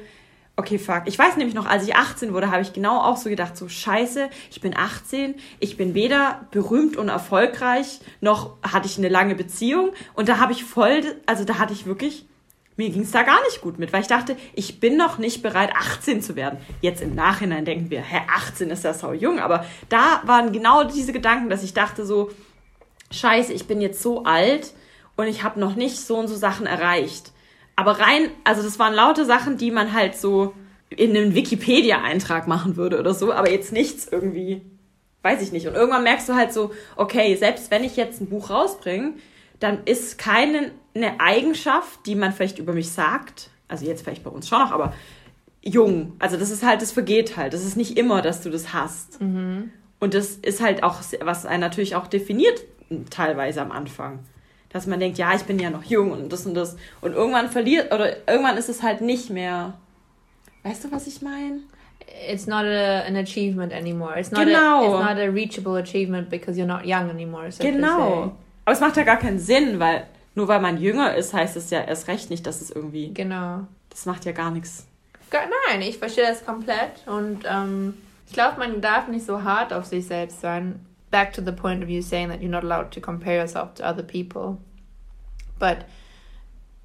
[0.57, 1.03] okay, fuck.
[1.07, 3.69] Ich weiß nämlich noch, als ich 18 wurde, habe ich genau auch so gedacht, so
[3.69, 9.35] scheiße, ich bin 18, ich bin weder berühmt und erfolgreich, noch hatte ich eine lange
[9.35, 9.93] Beziehung.
[10.15, 12.27] Und da habe ich voll, also da hatte ich wirklich,
[12.81, 15.43] mir ging es da gar nicht gut mit, weil ich dachte, ich bin noch nicht
[15.43, 16.59] bereit, 18 zu werden.
[16.81, 20.85] Jetzt im Nachhinein denken wir, hä, 18 ist ja sau jung, aber da waren genau
[20.85, 22.31] diese Gedanken, dass ich dachte so,
[23.11, 24.73] scheiße, ich bin jetzt so alt
[25.17, 27.33] und ich habe noch nicht so und so Sachen erreicht.
[27.77, 30.55] Aber rein, also das waren laute Sachen, die man halt so
[30.89, 34.63] in einem Wikipedia-Eintrag machen würde oder so, aber jetzt nichts irgendwie,
[35.21, 35.67] weiß ich nicht.
[35.67, 39.13] Und irgendwann merkst du halt so, okay, selbst wenn ich jetzt ein Buch rausbringe,
[39.61, 44.31] dann ist keine eine Eigenschaft, die man vielleicht über mich sagt, also jetzt vielleicht bei
[44.31, 44.93] uns schon noch, aber
[45.63, 46.15] jung.
[46.19, 47.55] Also das ist halt, das vergeht halt.
[47.55, 49.21] Das ist nicht immer, dass du das hast.
[49.21, 49.71] Mhm.
[50.01, 52.65] Und das ist halt auch, was einen natürlich auch definiert,
[53.11, 54.21] teilweise am Anfang
[54.71, 56.77] dass man denkt, ja, ich bin ja noch jung und das und das.
[57.01, 59.75] Und irgendwann verliert, oder irgendwann ist es halt nicht mehr.
[60.63, 61.61] Weißt du, was ich meine?
[62.29, 64.19] It's not a, an achievement anymore.
[64.19, 64.81] It's not, genau.
[64.81, 67.51] a, it's not a reachable achievement because you're not young anymore.
[67.51, 68.37] So genau.
[68.71, 70.07] Aber es macht ja gar keinen Sinn, weil
[70.37, 73.13] nur weil man jünger ist, heißt es ja erst recht nicht, dass es irgendwie.
[73.13, 73.67] Genau.
[73.89, 74.87] Das macht ja gar nichts.
[75.33, 77.95] Nein, ich verstehe das komplett und ähm,
[78.29, 81.83] ich glaube, man darf nicht so hart auf sich selbst sein back to the point
[81.83, 84.59] of you saying that you're not allowed to compare yourself to other people.
[85.59, 85.79] But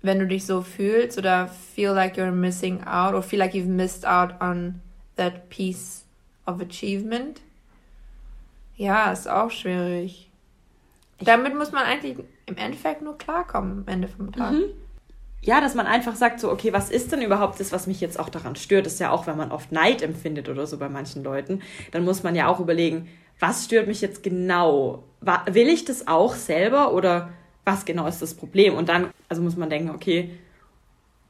[0.01, 3.69] wenn du dich so fühlst oder feel like you're missing out or feel like you've
[3.69, 4.81] missed out on
[5.17, 6.03] that piece
[6.47, 7.41] of achievement,
[8.75, 10.31] ja, ist auch schwierig.
[11.19, 14.51] Damit muss man eigentlich im Endeffekt nur klarkommen am Ende vom Tag.
[14.51, 14.65] Mhm.
[15.41, 18.19] Ja, dass man einfach sagt, so, okay, was ist denn überhaupt das, was mich jetzt
[18.19, 18.87] auch daran stört?
[18.87, 22.03] Das ist ja auch, wenn man oft Neid empfindet oder so bei manchen Leuten, dann
[22.03, 23.07] muss man ja auch überlegen,
[23.39, 25.03] was stört mich jetzt genau?
[25.45, 27.29] Will ich das auch selber oder
[27.63, 28.75] was genau ist das Problem?
[28.75, 30.31] Und dann, also muss man denken, okay,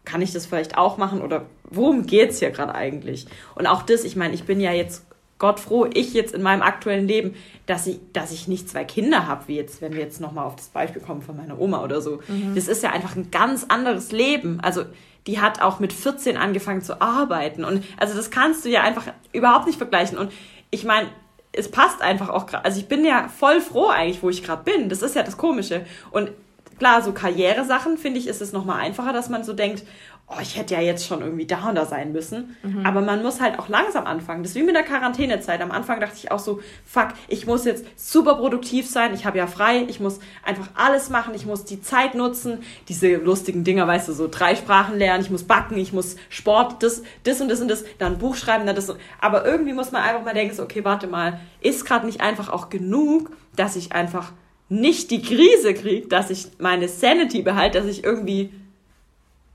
[0.06, 3.26] kann ich das vielleicht auch machen oder worum geht es hier gerade eigentlich?
[3.56, 5.06] Und auch das, ich meine, ich bin ja jetzt
[5.38, 9.28] Gott froh, ich jetzt in meinem aktuellen Leben, dass ich, dass ich nicht zwei Kinder
[9.28, 12.02] habe, wie jetzt, wenn wir jetzt nochmal auf das Beispiel kommen von meiner Oma oder
[12.02, 12.22] so.
[12.28, 12.56] Mhm.
[12.56, 14.60] Das ist ja einfach ein ganz anderes Leben.
[14.62, 14.86] Also
[15.28, 17.66] die hat auch mit 14 angefangen zu arbeiten.
[17.66, 20.18] Und also das kannst du ja einfach überhaupt nicht vergleichen.
[20.18, 20.32] Und
[20.72, 21.10] ich meine,
[21.52, 22.64] es passt einfach auch gerade.
[22.64, 24.88] Also ich bin ja voll froh eigentlich, wo ich gerade bin.
[24.88, 25.86] Das ist ja das Komische.
[26.12, 26.32] Und
[26.80, 29.84] klar, so Karrieresachen, finde ich, ist es nochmal einfacher, dass man so denkt,
[30.28, 32.56] oh, ich hätte ja jetzt schon irgendwie da und da sein müssen.
[32.64, 32.86] Mhm.
[32.86, 34.42] Aber man muss halt auch langsam anfangen.
[34.42, 35.62] Das ist wie mit der Quarantänezeit.
[35.62, 39.14] Am Anfang dachte ich auch so, fuck, ich muss jetzt super produktiv sein.
[39.14, 39.86] Ich habe ja frei.
[39.88, 41.36] Ich muss einfach alles machen.
[41.36, 42.60] Ich muss die Zeit nutzen.
[42.90, 45.24] Diese lustigen Dinger, weißt du, so drei Sprachen lernen.
[45.24, 45.78] Ich muss backen.
[45.78, 47.86] Ich muss Sport, das, das und das und das.
[48.00, 48.66] Dann ein Buch schreiben.
[48.66, 48.92] Dann das.
[49.22, 52.50] Aber irgendwie muss man einfach mal denken, so, okay, warte mal, ist gerade nicht einfach
[52.50, 54.34] auch genug, dass ich einfach
[54.70, 58.52] nicht die Krise kriege, dass ich meine Sanity behalte, dass ich irgendwie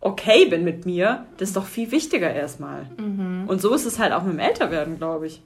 [0.01, 2.87] okay bin mit mir, das ist doch viel wichtiger erstmal.
[2.97, 3.45] Mhm.
[3.47, 5.43] Und so ist es halt auch mit dem Älterwerden, glaube ich.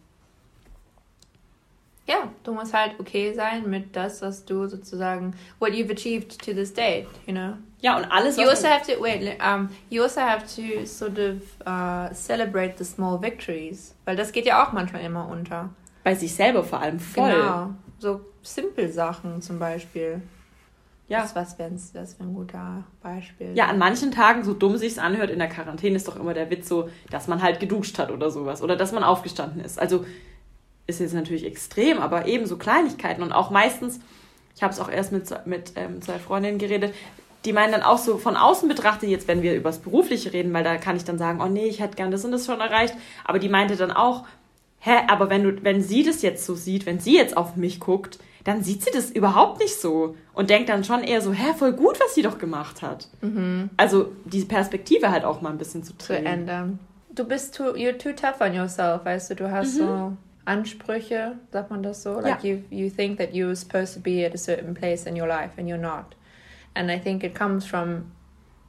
[2.07, 6.53] Ja, du musst halt okay sein mit das, was du sozusagen, what you've achieved to
[6.53, 7.55] this date, you know.
[7.81, 11.37] Ja, und alles, You also have to, wait, um, you also have to sort of
[11.67, 13.95] uh, celebrate the small victories.
[14.05, 15.71] Weil das geht ja auch manchmal immer unter.
[16.03, 17.33] Bei sich selber vor allem voll.
[17.33, 17.71] Genau.
[17.99, 20.21] So simple Sachen zum Beispiel.
[21.15, 21.23] Ja.
[21.23, 23.53] Das, was wäre das wär ein guter Beispiel.
[23.55, 26.51] Ja, an manchen Tagen, so dumm sich's anhört, in der Quarantäne ist doch immer der
[26.51, 28.63] Witz so, dass man halt geduscht hat oder sowas.
[28.63, 29.79] Oder dass man aufgestanden ist.
[29.79, 30.05] Also
[30.89, 34.01] ist jetzt natürlich extrem, aber eben so Kleinigkeiten und auch meistens,
[34.57, 36.93] ich habe es auch erst mit, mit ähm, zwei Freundinnen geredet,
[37.45, 40.53] die meinen dann auch so von außen betrachtet, jetzt wenn wir über das Berufliche reden,
[40.53, 42.61] weil da kann ich dann sagen, oh nee, ich hätte gern das und das schon
[42.61, 44.25] erreicht, aber die meinte dann auch,
[44.81, 47.81] hä, aber wenn du, wenn sie das jetzt so sieht, wenn sie jetzt auf mich
[47.81, 51.55] guckt, dann sieht sie das überhaupt nicht so und denkt dann schon eher so, hä,
[51.57, 53.09] voll gut, was sie doch gemacht hat.
[53.23, 53.71] Mhm.
[53.77, 56.79] Also diese Perspektive halt auch mal ein bisschen zu, zu ändern.
[57.11, 59.79] Du bist too, you're too tough on yourself, weißt du, du hast mhm.
[59.79, 62.21] so Ansprüche, sagt man das so?
[62.21, 62.51] Like ja.
[62.51, 65.53] you, you think that you're supposed to be at a certain place in your life
[65.57, 66.15] and you're not.
[66.75, 68.13] And I think it comes from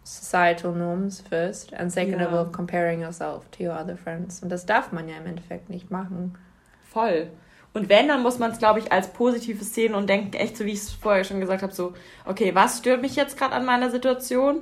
[0.05, 2.27] societal norms first and second ja.
[2.27, 4.41] of all comparing yourself to your other friends.
[4.41, 6.37] Und das darf man ja im Endeffekt nicht machen.
[6.83, 7.27] Voll.
[7.75, 10.63] Und wenn, dann muss man es, glaube ich, als positives sehen und denken, echt so
[10.63, 11.93] wie ich es vorher schon gesagt habe, so,
[12.25, 14.61] okay, was stört mich jetzt gerade an meiner Situation?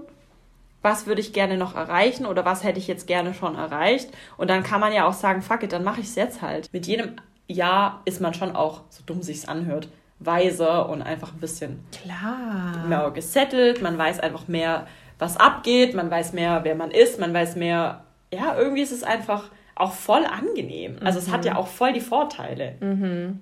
[0.81, 4.09] Was würde ich gerne noch erreichen oder was hätte ich jetzt gerne schon erreicht?
[4.35, 6.73] Und dann kann man ja auch sagen, fuck it, dann mache ich es jetzt halt.
[6.73, 11.39] Mit jedem Jahr ist man schon auch, so dumm sich's anhört, weiser und einfach ein
[11.39, 12.87] bisschen Klar.
[12.87, 13.83] mehr gesettelt.
[13.83, 14.87] Man weiß einfach mehr,
[15.19, 15.93] was abgeht.
[15.93, 17.19] Man weiß mehr, wer man ist.
[17.19, 20.97] Man weiß mehr, ja, irgendwie ist es einfach auch voll angenehm.
[21.03, 21.25] Also mhm.
[21.25, 21.57] es hat ja mhm.
[21.59, 22.75] auch voll die Vorteile.
[22.79, 23.41] Mhm.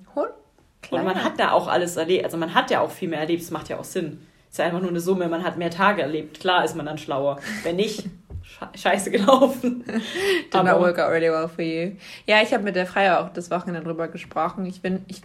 [0.89, 2.25] Und man hat da auch alles erlebt.
[2.25, 3.43] Also man hat ja auch viel mehr erlebt.
[3.43, 4.25] Es macht ja auch Sinn.
[4.47, 5.27] Es ist ja einfach nur eine Summe.
[5.27, 6.39] Man hat mehr Tage erlebt.
[6.39, 7.39] Klar ist man dann schlauer.
[7.63, 8.05] Wenn nicht,
[8.75, 9.83] scheiße gelaufen.
[9.85, 11.91] Did not work out really well for you.
[12.25, 14.65] Ja, ich habe mit der Freie auch das Wochenende drüber gesprochen.
[14.65, 15.21] Ich bin, ich,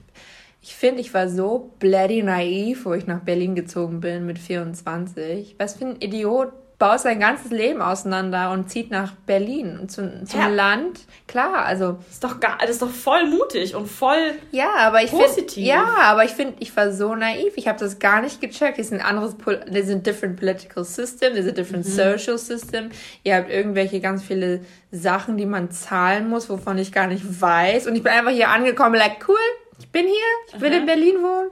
[0.63, 5.57] ich finde, ich war so bloody naiv, wo ich nach Berlin gezogen bin mit 24.
[5.59, 10.25] Was für ein Idiot baut sein ganzes Leben auseinander und zieht nach Berlin und zu,
[10.25, 10.49] zum ja.
[10.49, 11.01] Land.
[11.27, 11.99] Klar, also.
[12.11, 15.55] Ist doch gar, das ist doch voll mutig und voll ja, aber ich positiv.
[15.55, 17.55] Find, ja, aber ich finde, ich war so naiv.
[17.57, 18.79] Ich habe das gar nicht gecheckt.
[18.79, 19.37] Es ist ein anderes,
[19.73, 21.91] there's a different political system, there's a different mhm.
[21.91, 22.91] social system.
[23.25, 24.61] Ihr habt irgendwelche ganz viele
[24.91, 27.87] Sachen, die man zahlen muss, wovon ich gar nicht weiß.
[27.87, 29.37] Und ich bin einfach hier angekommen, like, cool,
[29.79, 30.79] ich bin hier, ich will Aha.
[30.79, 31.51] in Berlin wohnen.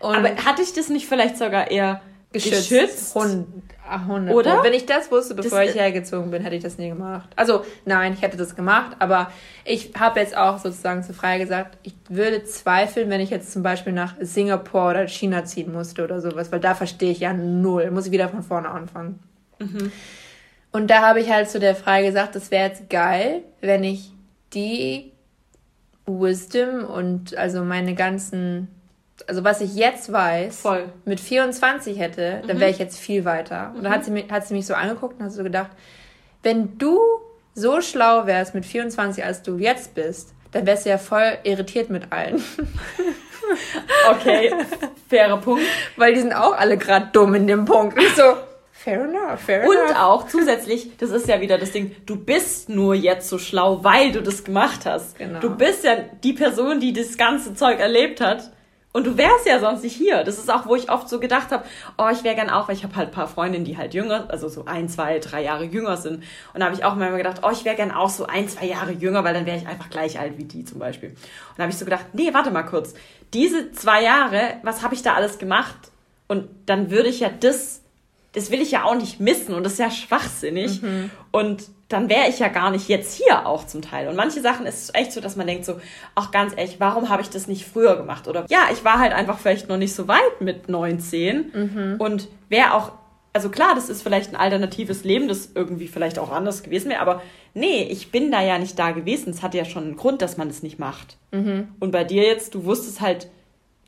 [0.00, 2.00] Und aber hatte ich das nicht vielleicht sogar eher
[2.32, 2.68] geschützt?
[2.70, 3.16] geschützt?
[3.88, 4.62] 100 Oder?
[4.62, 7.28] Wenn ich das wusste, bevor das, ich hergezogen bin, hätte ich das nie gemacht.
[7.36, 9.30] Also, nein, ich hätte das gemacht, aber
[9.64, 13.62] ich habe jetzt auch sozusagen zu frei gesagt, ich würde zweifeln, wenn ich jetzt zum
[13.62, 17.90] Beispiel nach Singapur oder China ziehen musste oder sowas, weil da verstehe ich ja null.
[17.90, 19.20] Muss ich wieder von vorne anfangen.
[19.58, 19.92] Mhm.
[20.72, 24.12] Und da habe ich halt zu der Frage gesagt, das wäre jetzt geil, wenn ich
[24.52, 25.12] die
[26.06, 28.68] Wisdom und also meine ganzen
[29.26, 30.88] also was ich jetzt weiß, Voll.
[31.04, 32.60] mit 24 hätte, dann mhm.
[32.60, 33.70] wäre ich jetzt viel weiter.
[33.70, 33.84] Und mhm.
[33.84, 35.70] dann hat sie, mich, hat sie mich so angeguckt und hat so gedacht,
[36.42, 37.00] wenn du
[37.54, 41.90] so schlau wärst mit 24, als du jetzt bist, dann wärst du ja voll irritiert
[41.90, 42.42] mit allen.
[44.10, 44.52] okay,
[45.08, 45.64] fairer Punkt.
[45.96, 48.00] Weil die sind auch alle gerade dumm in dem Punkt.
[48.00, 48.22] Ich so,
[48.70, 49.90] fair enough, fair enough.
[49.90, 53.82] Und auch zusätzlich, das ist ja wieder das Ding, du bist nur jetzt so schlau,
[53.82, 55.18] weil du das gemacht hast.
[55.18, 55.40] Genau.
[55.40, 58.50] Du bist ja die Person, die das ganze Zeug erlebt hat
[58.96, 60.24] und du wärst ja sonst nicht hier.
[60.24, 61.66] Das ist auch, wo ich oft so gedacht habe,
[61.98, 64.24] oh, ich wäre gern auch, weil ich habe halt ein paar Freundinnen, die halt jünger,
[64.28, 66.24] also so ein, zwei, drei Jahre jünger sind.
[66.54, 68.64] Und da habe ich auch immer gedacht, oh, ich wäre gern auch so ein, zwei
[68.64, 71.10] Jahre jünger, weil dann wäre ich einfach gleich alt wie die zum Beispiel.
[71.10, 71.18] Und
[71.58, 72.94] da habe ich so gedacht, nee, warte mal kurz.
[73.34, 75.76] Diese zwei Jahre, was habe ich da alles gemacht?
[76.26, 77.82] Und dann würde ich ja das,
[78.32, 80.80] das will ich ja auch nicht missen und das ist ja schwachsinnig.
[80.80, 81.10] Mhm.
[81.32, 84.08] Und dann wäre ich ja gar nicht jetzt hier auch zum Teil.
[84.08, 85.80] Und manche Sachen ist es echt so, dass man denkt so,
[86.16, 88.26] ach ganz ehrlich, warum habe ich das nicht früher gemacht?
[88.26, 91.96] Oder ja, ich war halt einfach vielleicht noch nicht so weit mit 19 mhm.
[91.98, 92.92] und wäre auch,
[93.32, 97.00] also klar, das ist vielleicht ein alternatives Leben, das irgendwie vielleicht auch anders gewesen wäre,
[97.00, 97.22] aber
[97.54, 99.30] nee, ich bin da ja nicht da gewesen.
[99.30, 101.18] Es hat ja schon einen Grund, dass man es nicht macht.
[101.30, 101.68] Mhm.
[101.78, 103.28] Und bei dir jetzt, du wusstest halt,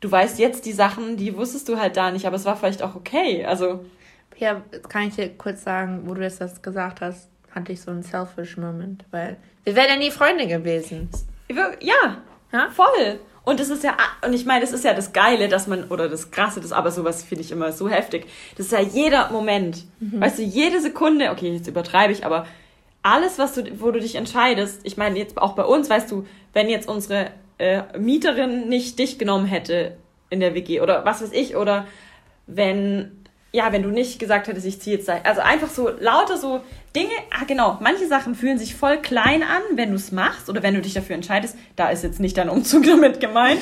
[0.00, 2.82] du weißt jetzt die Sachen, die wusstest du halt da nicht, aber es war vielleicht
[2.82, 3.44] auch okay.
[3.44, 3.84] Also.
[4.36, 7.90] Ja, kann ich dir kurz sagen, wo du jetzt das gesagt hast hatte ich so
[7.90, 11.08] einen selfish Moment, weil wir wären ja nie Freunde gewesen.
[11.48, 12.18] Ja,
[12.52, 12.70] ja?
[12.70, 13.20] voll.
[13.44, 13.96] Und das ist ja,
[14.26, 16.90] und ich meine, das ist ja das Geile, dass man, oder das Krasse, das aber
[16.90, 18.26] sowas finde ich immer so heftig.
[18.56, 19.84] Das ist ja jeder Moment.
[20.00, 20.20] Mhm.
[20.20, 22.46] Weißt du, jede Sekunde, okay, jetzt übertreibe ich, aber
[23.02, 26.26] alles, was du, wo du dich entscheidest, ich meine, jetzt auch bei uns, weißt du,
[26.52, 29.96] wenn jetzt unsere äh, Mieterin nicht dich genommen hätte
[30.28, 31.86] in der WG oder was weiß ich, oder
[32.46, 33.12] wenn
[33.50, 35.08] ja, wenn du nicht gesagt hättest, ich ziehe jetzt.
[35.08, 36.60] Also einfach so lauter so
[36.94, 37.12] Dinge.
[37.30, 37.78] Ah, genau.
[37.80, 40.92] Manche Sachen fühlen sich voll klein an, wenn du es machst oder wenn du dich
[40.92, 41.56] dafür entscheidest.
[41.74, 43.60] Da ist jetzt nicht dein Umzug damit gemeint.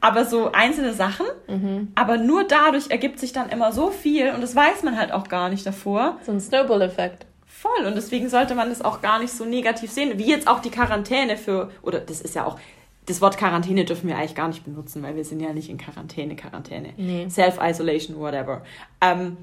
[0.00, 1.26] aber so einzelne Sachen.
[1.48, 1.92] Mhm.
[1.94, 5.28] Aber nur dadurch ergibt sich dann immer so viel und das weiß man halt auch
[5.28, 6.18] gar nicht davor.
[6.24, 7.26] So ein Snowball-Effekt.
[7.46, 7.86] Voll.
[7.86, 10.18] Und deswegen sollte man das auch gar nicht so negativ sehen.
[10.18, 12.58] Wie jetzt auch die Quarantäne für, oder das ist ja auch,
[13.06, 15.78] das Wort Quarantäne dürfen wir eigentlich gar nicht benutzen, weil wir sind ja nicht in
[15.78, 16.92] Quarantäne, Quarantäne.
[16.96, 17.28] Nee.
[17.28, 18.62] Self-Isolation, whatever.
[19.00, 19.36] Ähm,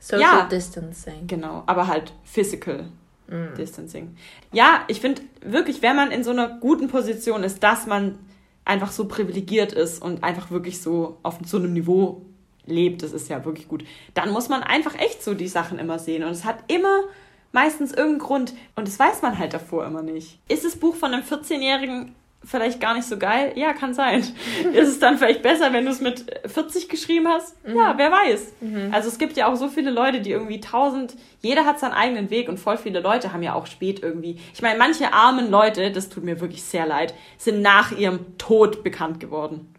[0.00, 1.26] Social ja, Distancing.
[1.26, 2.88] Genau, aber halt Physical
[3.28, 3.54] mm.
[3.56, 4.16] Distancing.
[4.52, 8.18] Ja, ich finde wirklich, wenn man in so einer guten Position ist, dass man
[8.64, 12.22] einfach so privilegiert ist und einfach wirklich so auf so einem Niveau
[12.66, 13.84] lebt, das ist ja wirklich gut,
[14.14, 16.24] dann muss man einfach echt so die Sachen immer sehen.
[16.24, 17.04] Und es hat immer
[17.52, 20.40] meistens irgendeinen Grund und das weiß man halt davor immer nicht.
[20.48, 22.14] Ist das Buch von einem 14-Jährigen
[22.44, 23.52] vielleicht gar nicht so geil.
[23.56, 24.20] Ja, kann sein.
[24.72, 27.56] ist es dann vielleicht besser, wenn du es mit 40 geschrieben hast?
[27.66, 27.76] Mhm.
[27.76, 28.52] Ja, wer weiß.
[28.60, 28.88] Mhm.
[28.92, 32.30] Also es gibt ja auch so viele Leute, die irgendwie tausend, jeder hat seinen eigenen
[32.30, 34.38] Weg und voll viele Leute haben ja auch spät irgendwie.
[34.52, 38.84] Ich meine, manche armen Leute, das tut mir wirklich sehr leid, sind nach ihrem Tod
[38.84, 39.74] bekannt geworden.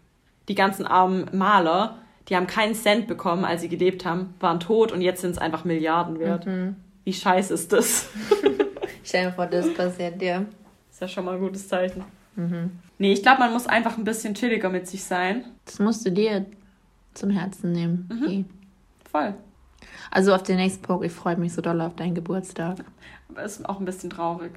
[0.48, 1.98] Die ganzen armen Maler,
[2.28, 5.38] die haben keinen Cent bekommen, als sie gelebt haben, waren tot und jetzt sind es
[5.38, 6.46] einfach Milliarden wert.
[6.46, 6.76] Mhm.
[7.04, 8.08] Wie scheiße ist das?
[9.04, 10.46] Stell dir vor, das passiert dir.
[10.90, 12.04] Ist ja schon mal ein gutes Zeichen.
[12.36, 12.70] Mhm.
[12.98, 15.44] Nee, ich glaube, man muss einfach ein bisschen chilliger mit sich sein.
[15.64, 16.46] Das musst du dir
[17.14, 18.08] zum Herzen nehmen.
[18.10, 18.22] Mhm.
[18.22, 18.44] Okay.
[19.10, 19.34] Voll.
[20.10, 22.78] Also auf den nächsten Punkt, ich freue mich so doll auf deinen Geburtstag.
[23.28, 24.52] Aber ist auch ein bisschen traurig.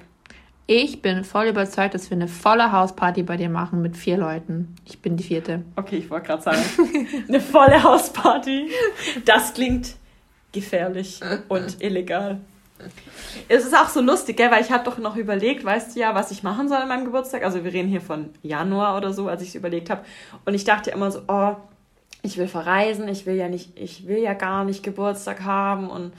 [0.66, 4.76] Ich bin voll überzeugt, dass wir eine volle Hausparty bei dir machen mit vier Leuten.
[4.86, 5.64] Ich bin die vierte.
[5.74, 6.62] Okay, ich wollte gerade sagen,
[7.28, 8.70] eine volle Hausparty.
[9.24, 9.96] Das klingt
[10.52, 12.40] gefährlich und illegal.
[13.48, 14.50] Es ist auch so lustig, gell?
[14.50, 17.04] weil ich habe doch noch überlegt, weißt du ja, was ich machen soll an meinem
[17.04, 17.44] Geburtstag.
[17.44, 20.04] Also wir reden hier von Januar oder so, als ich es überlegt habe.
[20.44, 21.56] Und ich dachte immer so, oh,
[22.22, 26.12] ich will verreisen, ich will ja nicht, ich will ja gar nicht Geburtstag haben und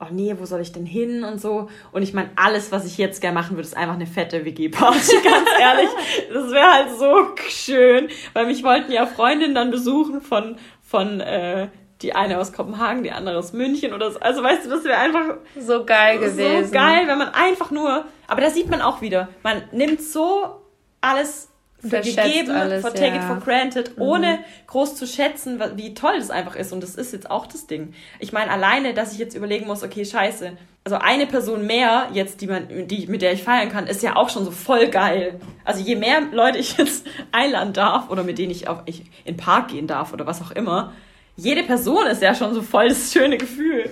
[0.00, 1.68] oh nee, wo soll ich denn hin und so.
[1.92, 5.16] Und ich meine, alles, was ich jetzt gerne machen würde, ist einfach eine fette WG-Party,
[5.24, 5.90] ganz ehrlich.
[6.32, 11.68] Das wäre halt so schön, weil mich wollten ja Freundinnen dann besuchen von, von äh,
[12.02, 14.20] die eine aus Kopenhagen, die andere aus München oder so.
[14.20, 16.66] Also weißt du, das wäre einfach so geil gewesen.
[16.66, 20.60] So geil, wenn man einfach nur, aber da sieht man auch wieder, man nimmt so
[21.00, 21.48] alles
[21.80, 23.16] für gegeben, alles, for take ja.
[23.16, 24.02] it for granted, mhm.
[24.02, 26.72] ohne groß zu schätzen, wie toll das einfach ist.
[26.72, 27.94] Und das ist jetzt auch das Ding.
[28.18, 32.40] Ich meine, alleine, dass ich jetzt überlegen muss, okay, scheiße, also eine Person mehr jetzt,
[32.40, 35.38] die man, die, mit der ich feiern kann, ist ja auch schon so voll geil.
[35.64, 39.34] Also je mehr Leute ich jetzt einladen darf oder mit denen ich auch ich in
[39.34, 40.92] den Park gehen darf oder was auch immer,
[41.38, 43.88] jede Person ist ja schon so voll das schöne Gefühl.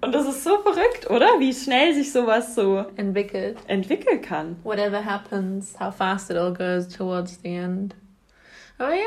[0.00, 1.26] Und das ist so verrückt, oder?
[1.38, 3.58] Wie schnell sich sowas so entwickelt.
[3.68, 4.56] Entwickeln kann.
[4.64, 7.94] Whatever happens, how fast it all goes towards the end.
[8.78, 9.06] Aber ja.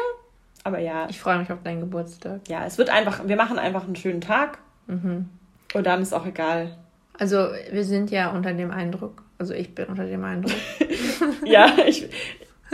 [0.63, 1.07] Aber ja.
[1.09, 2.47] Ich freue mich auf deinen Geburtstag.
[2.47, 4.59] Ja, es wird einfach, wir machen einfach einen schönen Tag.
[4.87, 5.29] Mhm.
[5.73, 6.77] Und dann ist auch egal.
[7.19, 9.23] Also, wir sind ja unter dem Eindruck.
[9.37, 10.55] Also, ich bin unter dem Eindruck.
[11.45, 12.07] ja, ich,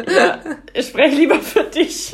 [0.07, 0.39] ja,
[0.73, 2.13] ich spreche lieber für dich.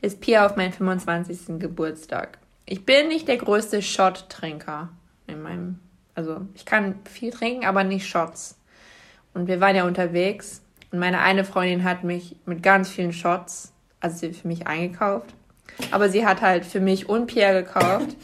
[0.00, 1.58] ist Pia auf meinen 25.
[1.58, 2.38] Geburtstag.
[2.64, 4.90] Ich bin nicht der größte Shot-Trinker
[5.26, 5.80] in meinem.
[6.14, 8.58] Also, ich kann viel trinken, aber nicht Shots.
[9.34, 13.74] Und wir waren ja unterwegs und meine eine Freundin hat mich mit ganz vielen Shots,
[14.00, 15.34] also sie für mich eingekauft.
[15.90, 18.16] Aber sie hat halt für mich und Pierre gekauft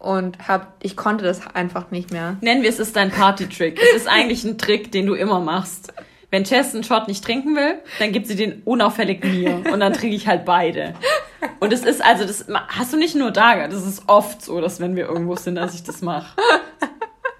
[0.00, 2.36] und hab, ich konnte das einfach nicht mehr.
[2.40, 3.78] Nennen wir es, ist dein Party-Trick.
[3.94, 5.92] es ist eigentlich ein Trick, den du immer machst.
[6.30, 9.92] Wenn Chess einen Shot nicht trinken will, dann gibt sie den unauffällig mir und dann
[9.92, 10.94] trinke ich halt beide.
[11.58, 14.80] Und es ist also, das hast du nicht nur da, das ist oft so, dass
[14.80, 16.36] wenn wir irgendwo sind, dass ich das mache.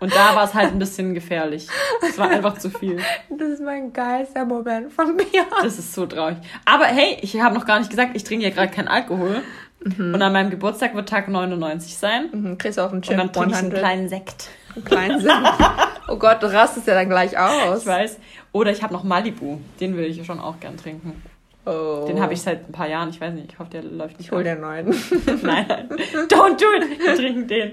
[0.01, 1.69] Und da war es halt ein bisschen gefährlich.
[2.03, 2.99] Es war einfach zu viel.
[3.29, 5.47] Das ist mein geilster Moment von mir.
[5.63, 6.39] Das ist so traurig.
[6.65, 9.43] Aber hey, ich habe noch gar nicht gesagt, ich trinke ja gerade keinen Alkohol.
[9.83, 10.15] Mhm.
[10.15, 12.29] Und an meinem Geburtstag wird Tag 99 sein.
[12.33, 12.59] Mhm.
[12.59, 14.49] Kriegst du auf den Chip Und dann trinke ich einen kleinen Sekt.
[14.75, 15.35] Einen kleinen Sekt.
[16.09, 17.81] oh Gott, du rastest ja dann gleich aus.
[17.81, 18.19] Ich weiß.
[18.53, 19.59] Oder ich habe noch Malibu.
[19.81, 21.23] Den will ich schon auch gern trinken.
[21.67, 22.05] Oh.
[22.07, 23.11] Den habe ich seit ein paar Jahren.
[23.11, 24.27] Ich weiß nicht, ich hoffe, der läuft nicht.
[24.27, 24.89] Ich hol den neuen.
[25.43, 25.89] nein, nein.
[26.29, 27.01] Don't do it.
[27.01, 27.73] Wir trinken den.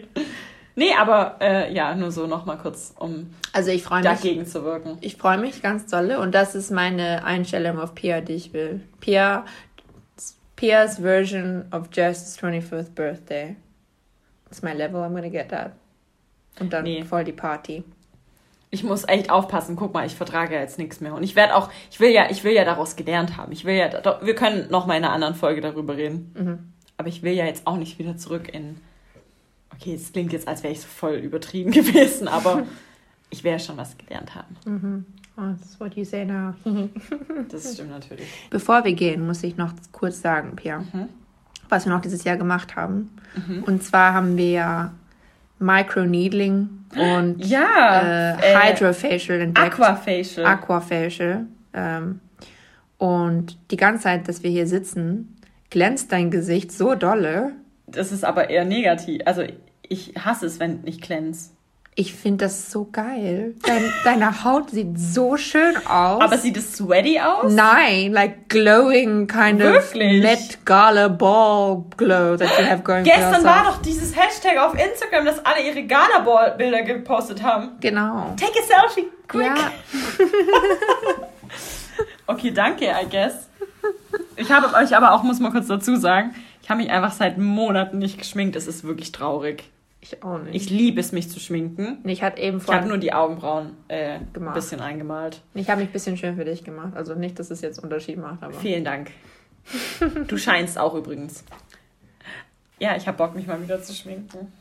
[0.75, 4.99] Nee, aber äh, ja, nur so nochmal kurz, um also ich dagegen mich, zu wirken.
[5.01, 8.81] Ich freue mich ganz dolle und das ist meine Einstellung auf Pia, die ich will.
[8.99, 9.45] Pia
[10.57, 13.55] Pia's version of Jess's 25th birthday.
[14.45, 15.73] That's my level, I'm gonna get that.
[16.59, 17.03] Und dann nee.
[17.03, 17.83] voll die Party.
[18.69, 19.75] Ich muss echt aufpassen.
[19.77, 21.13] Guck mal, ich vertrage ja jetzt nichts mehr.
[21.13, 23.51] Und ich werde auch, ich will ja, ich will ja daraus gelernt haben.
[23.53, 23.89] Ich will ja,
[24.21, 26.33] wir können noch mal in einer anderen Folge darüber reden.
[26.37, 26.73] Mhm.
[26.97, 28.81] Aber ich will ja jetzt auch nicht wieder zurück in.
[29.75, 32.65] Okay, es klingt jetzt, als wäre ich so voll übertrieben gewesen, aber
[33.29, 34.55] ich werde schon was gelernt haben.
[34.65, 35.05] Mhm.
[35.37, 36.53] Oh, that's what you say now.
[37.49, 38.27] Das stimmt natürlich.
[38.49, 41.09] Bevor wir gehen, muss ich noch kurz sagen, Pia, Mhm.
[41.69, 43.11] was wir noch dieses Jahr gemacht haben.
[43.65, 44.93] Und zwar haben wir ja
[45.59, 49.73] Microneedling und Ja, äh, äh, Hydrofacial entdeckt.
[49.73, 50.45] Aquafacial.
[50.45, 51.45] Aquafacial.
[51.73, 52.19] Ähm,
[52.97, 55.35] und die ganze Zeit, dass wir hier sitzen,
[55.69, 57.51] glänzt dein Gesicht so dolle.
[57.85, 59.21] Das ist aber eher negativ.
[59.25, 59.43] Also
[59.87, 61.53] ich hasse es, wenn nicht glänzt.
[61.99, 63.55] Ich finde das so geil.
[63.63, 66.21] Dein, deine Haut sieht so schön aus.
[66.21, 67.51] Aber sieht es sweaty aus?
[67.51, 70.23] Nein, like glowing kind Wirklich?
[70.23, 74.75] of Met Gala Ball glow that you have going Gestern war doch dieses Hashtag auf
[74.75, 77.71] Instagram, dass alle ihre Gala-Bilder gepostet haben.
[77.79, 78.35] Genau.
[78.39, 79.47] Take a selfie, quick.
[79.47, 79.71] Ja,
[82.27, 83.49] Okay, danke, I guess.
[84.35, 87.39] Ich habe euch aber auch, muss mal kurz dazu sagen, ich habe mich einfach seit
[87.39, 88.55] Monaten nicht geschminkt.
[88.55, 89.63] Es ist wirklich traurig.
[89.99, 90.55] Ich auch nicht.
[90.55, 91.99] Ich liebe es, mich zu schminken.
[92.05, 95.41] ich hatte eben Ich habe nur die Augenbrauen äh, ein bisschen eingemalt.
[95.53, 96.95] ich habe mich ein bisschen schön für dich gemacht.
[96.95, 99.11] Also nicht, dass es jetzt Unterschied macht, aber Vielen Dank.
[100.27, 101.43] Du scheinst auch übrigens.
[102.79, 104.51] Ja, ich habe Bock, mich mal wieder zu schminken.